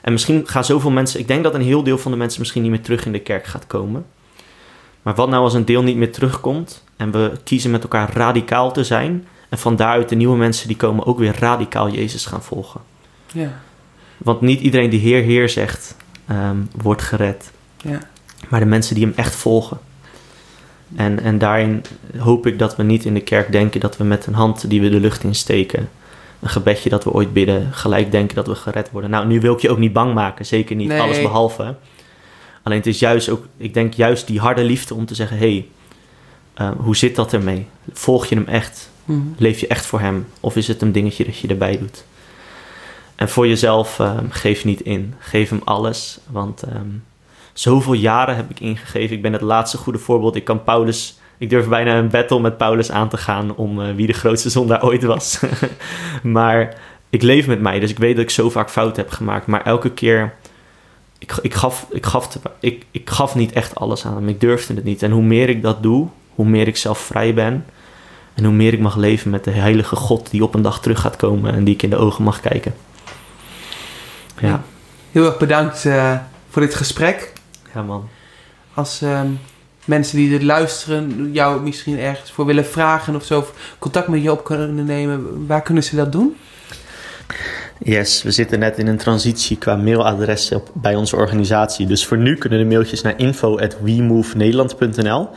En 0.00 0.12
misschien 0.12 0.48
gaan 0.48 0.64
zoveel 0.64 0.90
mensen, 0.90 1.20
ik 1.20 1.28
denk 1.28 1.42
dat 1.42 1.54
een 1.54 1.62
heel 1.62 1.82
deel 1.82 1.98
van 1.98 2.10
de 2.10 2.16
mensen 2.16 2.40
misschien 2.40 2.62
niet 2.62 2.70
meer 2.70 2.82
terug 2.82 3.06
in 3.06 3.12
de 3.12 3.20
kerk 3.20 3.46
gaat 3.46 3.66
komen. 3.66 4.06
Maar 5.08 5.16
wat 5.16 5.28
nou 5.28 5.42
als 5.42 5.54
een 5.54 5.64
deel 5.64 5.82
niet 5.82 5.96
meer 5.96 6.12
terugkomt 6.12 6.84
en 6.96 7.10
we 7.10 7.32
kiezen 7.44 7.70
met 7.70 7.82
elkaar 7.82 8.12
radicaal 8.12 8.72
te 8.72 8.84
zijn 8.84 9.26
en 9.48 9.58
van 9.58 9.76
daaruit 9.76 10.08
de 10.08 10.14
nieuwe 10.14 10.36
mensen 10.36 10.68
die 10.68 10.76
komen 10.76 11.06
ook 11.06 11.18
weer 11.18 11.36
radicaal 11.38 11.90
Jezus 11.90 12.26
gaan 12.26 12.42
volgen. 12.42 12.80
Ja. 13.32 13.60
Want 14.16 14.40
niet 14.40 14.60
iedereen 14.60 14.90
die 14.90 15.00
Heer, 15.00 15.22
Heer 15.22 15.48
zegt, 15.48 15.96
ehm, 16.26 16.56
wordt 16.76 17.02
gered. 17.02 17.50
Ja. 17.76 17.98
Maar 18.48 18.60
de 18.60 18.66
mensen 18.66 18.94
die 18.94 19.04
hem 19.04 19.12
echt 19.16 19.34
volgen. 19.34 19.78
En, 20.96 21.20
en 21.20 21.38
daarin 21.38 21.82
hoop 22.18 22.46
ik 22.46 22.58
dat 22.58 22.76
we 22.76 22.82
niet 22.82 23.04
in 23.04 23.14
de 23.14 23.22
kerk 23.22 23.52
denken 23.52 23.80
dat 23.80 23.96
we 23.96 24.04
met 24.04 24.26
een 24.26 24.34
hand 24.34 24.70
die 24.70 24.80
we 24.80 24.88
de 24.88 25.00
lucht 25.00 25.24
in 25.24 25.34
steken, 25.34 25.88
een 26.40 26.48
gebedje 26.48 26.88
dat 26.88 27.04
we 27.04 27.12
ooit 27.12 27.32
bidden, 27.32 27.72
gelijk 27.72 28.10
denken 28.10 28.36
dat 28.36 28.46
we 28.46 28.54
gered 28.54 28.90
worden. 28.90 29.10
Nou, 29.10 29.26
nu 29.26 29.40
wil 29.40 29.54
ik 29.54 29.60
je 29.60 29.70
ook 29.70 29.78
niet 29.78 29.92
bang 29.92 30.14
maken, 30.14 30.46
zeker 30.46 30.76
niet 30.76 30.92
alles 30.92 31.22
behalve. 31.22 31.74
Alleen 32.68 32.80
het 32.80 32.88
is 32.94 32.98
juist 32.98 33.28
ook, 33.28 33.44
ik 33.56 33.74
denk 33.74 33.94
juist 33.94 34.26
die 34.26 34.40
harde 34.40 34.64
liefde 34.64 34.94
om 34.94 35.06
te 35.06 35.14
zeggen: 35.14 35.38
hé, 35.38 35.50
hey, 35.50 35.66
eh, 36.54 36.70
hoe 36.78 36.96
zit 36.96 37.16
dat 37.16 37.32
ermee? 37.32 37.66
Volg 37.92 38.26
je 38.26 38.34
hem 38.34 38.46
echt? 38.46 38.90
Mhm. 39.04 39.20
Leef 39.36 39.60
je 39.60 39.66
echt 39.66 39.86
voor 39.86 40.00
hem? 40.00 40.26
Of 40.40 40.56
is 40.56 40.68
het 40.68 40.82
een 40.82 40.92
dingetje 40.92 41.24
dat 41.24 41.38
je 41.38 41.48
erbij 41.48 41.78
doet? 41.78 42.04
En 43.14 43.28
voor 43.28 43.48
jezelf 43.48 43.98
uh, 43.98 44.16
geef 44.28 44.64
niet 44.64 44.80
in. 44.80 45.14
Geef 45.18 45.50
hem 45.50 45.60
alles. 45.64 46.18
Want 46.30 46.62
um, 46.74 47.04
zoveel 47.52 47.92
jaren 47.92 48.36
heb 48.36 48.50
ik 48.50 48.60
ingegeven. 48.60 49.16
Ik 49.16 49.22
ben 49.22 49.32
het 49.32 49.42
laatste 49.42 49.76
goede 49.76 49.98
voorbeeld. 49.98 50.36
Ik 50.36 50.44
kan 50.44 50.64
Paulus. 50.64 51.18
Ik 51.38 51.50
durf 51.50 51.68
bijna 51.68 51.98
een 51.98 52.08
battle 52.08 52.40
met 52.40 52.56
Paulus 52.56 52.90
aan 52.90 53.08
te 53.08 53.16
gaan 53.16 53.54
om 53.54 53.80
uh, 53.80 53.94
wie 53.94 54.06
de 54.06 54.12
grootste 54.12 54.50
zondaar 54.50 54.84
ooit 54.84 55.02
was. 55.02 55.40
maar 56.22 56.74
ik 57.10 57.22
leef 57.22 57.46
met 57.46 57.60
mij, 57.60 57.80
dus 57.80 57.90
ik 57.90 57.98
weet 57.98 58.14
dat 58.14 58.24
ik 58.24 58.30
zo 58.30 58.50
vaak 58.50 58.70
fout 58.70 58.96
heb 58.96 59.10
gemaakt. 59.10 59.46
Maar 59.46 59.62
elke 59.62 59.90
keer 59.90 60.34
ik, 61.18 61.32
ik, 61.42 61.54
gaf, 61.54 61.86
ik, 61.90 62.06
gaf 62.06 62.38
ik, 62.60 62.84
ik 62.90 63.10
gaf 63.10 63.34
niet 63.34 63.52
echt 63.52 63.74
alles 63.74 64.06
aan 64.06 64.14
hem. 64.14 64.28
Ik 64.28 64.40
durfde 64.40 64.74
het 64.74 64.84
niet. 64.84 65.02
En 65.02 65.10
hoe 65.10 65.22
meer 65.22 65.48
ik 65.48 65.62
dat 65.62 65.82
doe, 65.82 66.08
hoe 66.34 66.46
meer 66.46 66.66
ik 66.66 66.76
zelf 66.76 66.98
vrij 66.98 67.34
ben. 67.34 67.64
En 68.34 68.44
hoe 68.44 68.52
meer 68.52 68.72
ik 68.72 68.80
mag 68.80 68.96
leven 68.96 69.30
met 69.30 69.44
de 69.44 69.50
heilige 69.50 69.96
God 69.96 70.30
die 70.30 70.42
op 70.42 70.54
een 70.54 70.62
dag 70.62 70.80
terug 70.80 71.00
gaat 71.00 71.16
komen 71.16 71.54
en 71.54 71.64
die 71.64 71.74
ik 71.74 71.82
in 71.82 71.90
de 71.90 71.96
ogen 71.96 72.24
mag 72.24 72.40
kijken. 72.40 72.74
Ja. 74.40 74.62
Heel 75.12 75.24
erg 75.24 75.38
bedankt 75.38 75.84
uh, 75.84 76.18
voor 76.48 76.62
dit 76.62 76.74
gesprek. 76.74 77.32
Ja, 77.74 77.82
man. 77.82 78.08
Als 78.74 79.02
uh, 79.02 79.20
mensen 79.84 80.16
die 80.16 80.30
dit 80.30 80.42
luisteren 80.42 81.30
jou 81.32 81.62
misschien 81.62 81.98
ergens 81.98 82.30
voor 82.30 82.46
willen 82.46 82.66
vragen 82.66 83.14
of 83.14 83.24
zo, 83.24 83.38
of 83.38 83.52
contact 83.78 84.08
met 84.08 84.22
je 84.22 84.32
op 84.32 84.44
kunnen 84.44 84.84
nemen, 84.84 85.46
waar 85.46 85.62
kunnen 85.62 85.82
ze 85.82 85.96
dat 85.96 86.12
doen? 86.12 86.36
Yes, 87.84 88.22
we 88.22 88.30
zitten 88.30 88.58
net 88.58 88.78
in 88.78 88.86
een 88.86 88.96
transitie 88.96 89.56
qua 89.56 89.76
mailadres 89.76 90.52
bij 90.72 90.94
onze 90.94 91.16
organisatie. 91.16 91.86
Dus 91.86 92.06
voor 92.06 92.18
nu 92.18 92.36
kunnen 92.36 92.58
de 92.58 92.64
mailtjes 92.64 93.02
naar 93.02 93.18
info@wemovenederland.nl. 93.18 95.28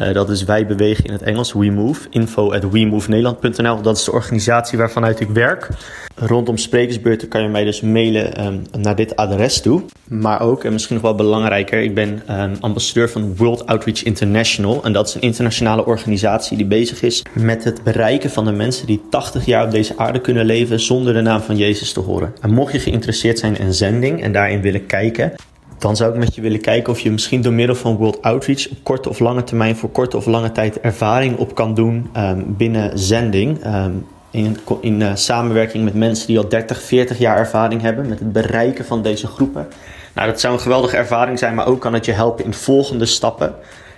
Uh, 0.00 0.12
dat 0.12 0.30
is 0.30 0.44
wij 0.44 0.66
bewegen 0.66 1.04
in 1.04 1.12
het 1.12 1.22
Engels, 1.22 1.52
WeMove. 1.52 2.06
Info 2.10 2.52
at 2.52 2.70
WeMoveNederland.nl. 2.70 3.82
Dat 3.82 3.96
is 3.96 4.04
de 4.04 4.12
organisatie 4.12 4.78
waarvanuit 4.78 5.20
ik 5.20 5.28
werk. 5.28 5.68
Rondom 6.14 6.56
sprekersbeurten 6.56 7.28
kan 7.28 7.42
je 7.42 7.48
mij 7.48 7.64
dus 7.64 7.80
mailen 7.80 8.46
um, 8.46 8.62
naar 8.78 8.96
dit 8.96 9.16
adres 9.16 9.60
toe. 9.60 9.82
Maar 10.08 10.40
ook, 10.40 10.64
en 10.64 10.72
misschien 10.72 10.94
nog 10.94 11.04
wel 11.04 11.14
belangrijker, 11.14 11.82
ik 11.82 11.94
ben 11.94 12.22
um, 12.30 12.56
ambassadeur 12.60 13.10
van 13.10 13.36
World 13.36 13.66
Outreach 13.66 14.02
International. 14.02 14.84
En 14.84 14.92
dat 14.92 15.08
is 15.08 15.14
een 15.14 15.20
internationale 15.20 15.86
organisatie 15.86 16.56
die 16.56 16.66
bezig 16.66 17.02
is 17.02 17.22
met 17.32 17.64
het 17.64 17.82
bereiken 17.82 18.30
van 18.30 18.44
de 18.44 18.52
mensen 18.52 18.86
die 18.86 19.02
80 19.10 19.44
jaar 19.44 19.64
op 19.64 19.70
deze 19.70 19.98
aarde 19.98 20.20
kunnen 20.20 20.46
leven 20.46 20.80
zonder 20.80 21.14
de 21.14 21.20
naam 21.20 21.40
van 21.40 21.56
Jezus 21.56 21.92
te 21.92 22.00
horen. 22.00 22.34
En 22.40 22.50
mocht 22.50 22.72
je 22.72 22.78
geïnteresseerd 22.78 23.38
zijn 23.38 23.58
in 23.58 23.74
zending 23.74 24.22
en 24.22 24.32
daarin 24.32 24.60
willen 24.60 24.86
kijken, 24.86 25.32
dan 25.78 25.96
zou 25.96 26.12
ik 26.12 26.18
met 26.18 26.34
je 26.34 26.40
willen 26.40 26.60
kijken 26.60 26.92
of 26.92 27.00
je 27.00 27.10
misschien 27.10 27.42
door 27.42 27.52
middel 27.52 27.76
van 27.76 27.96
World 27.96 28.22
Outreach 28.22 28.70
op 28.70 28.76
korte 28.82 29.08
of 29.08 29.18
lange 29.18 29.44
termijn 29.44 29.76
voor 29.76 29.90
korte 29.90 30.16
of 30.16 30.26
lange 30.26 30.52
tijd 30.52 30.80
ervaring 30.80 31.36
op 31.36 31.54
kan 31.54 31.74
doen 31.74 32.10
um, 32.16 32.56
binnen 32.56 32.98
zending. 32.98 33.64
Um, 33.66 34.06
in, 34.30 34.56
in 34.80 35.00
uh, 35.00 35.14
samenwerking 35.14 35.84
met 35.84 35.94
mensen 35.94 36.26
die 36.26 36.38
al 36.38 36.48
30, 36.48 36.82
40 36.82 37.18
jaar 37.18 37.38
ervaring 37.38 37.80
hebben 37.80 38.08
met 38.08 38.18
het 38.18 38.32
bereiken 38.32 38.84
van 38.84 39.02
deze 39.02 39.26
groepen. 39.26 39.68
Nou, 40.14 40.28
dat 40.28 40.40
zou 40.40 40.54
een 40.54 40.60
geweldige 40.60 40.96
ervaring 40.96 41.38
zijn, 41.38 41.54
maar 41.54 41.66
ook 41.66 41.80
kan 41.80 41.94
het 41.94 42.04
je 42.04 42.12
helpen 42.12 42.44
in 42.44 42.54
volgende 42.54 43.06
stappen 43.06 43.54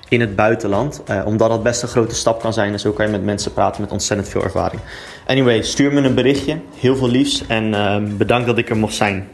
in 0.09 0.21
het 0.21 0.37
buitenland. 0.37 1.03
Uh, 1.11 1.27
omdat 1.27 1.49
dat 1.49 1.63
best 1.63 1.83
een 1.83 1.89
grote 1.89 2.15
stap 2.15 2.41
kan 2.41 2.53
zijn. 2.53 2.73
En 2.73 2.81
zo 2.81 2.93
kan 2.93 3.07
je 3.07 3.13
met 3.13 3.25
mensen 3.25 3.53
praten 3.53 3.81
met 3.81 3.93
ontzettend 3.93 4.29
veel 4.29 4.43
ervaring. 4.43 4.81
Anyway, 5.27 5.63
stuur 5.63 5.93
me 5.93 6.01
een 6.01 6.15
berichtje. 6.15 6.59
Heel 6.77 6.97
veel 6.97 7.09
liefs 7.09 7.47
en 7.47 7.65
uh, 7.65 7.97
bedankt 8.17 8.47
dat 8.47 8.59
ik 8.59 8.71
er 8.71 8.77
mocht 8.77 8.95
zijn. 8.95 9.29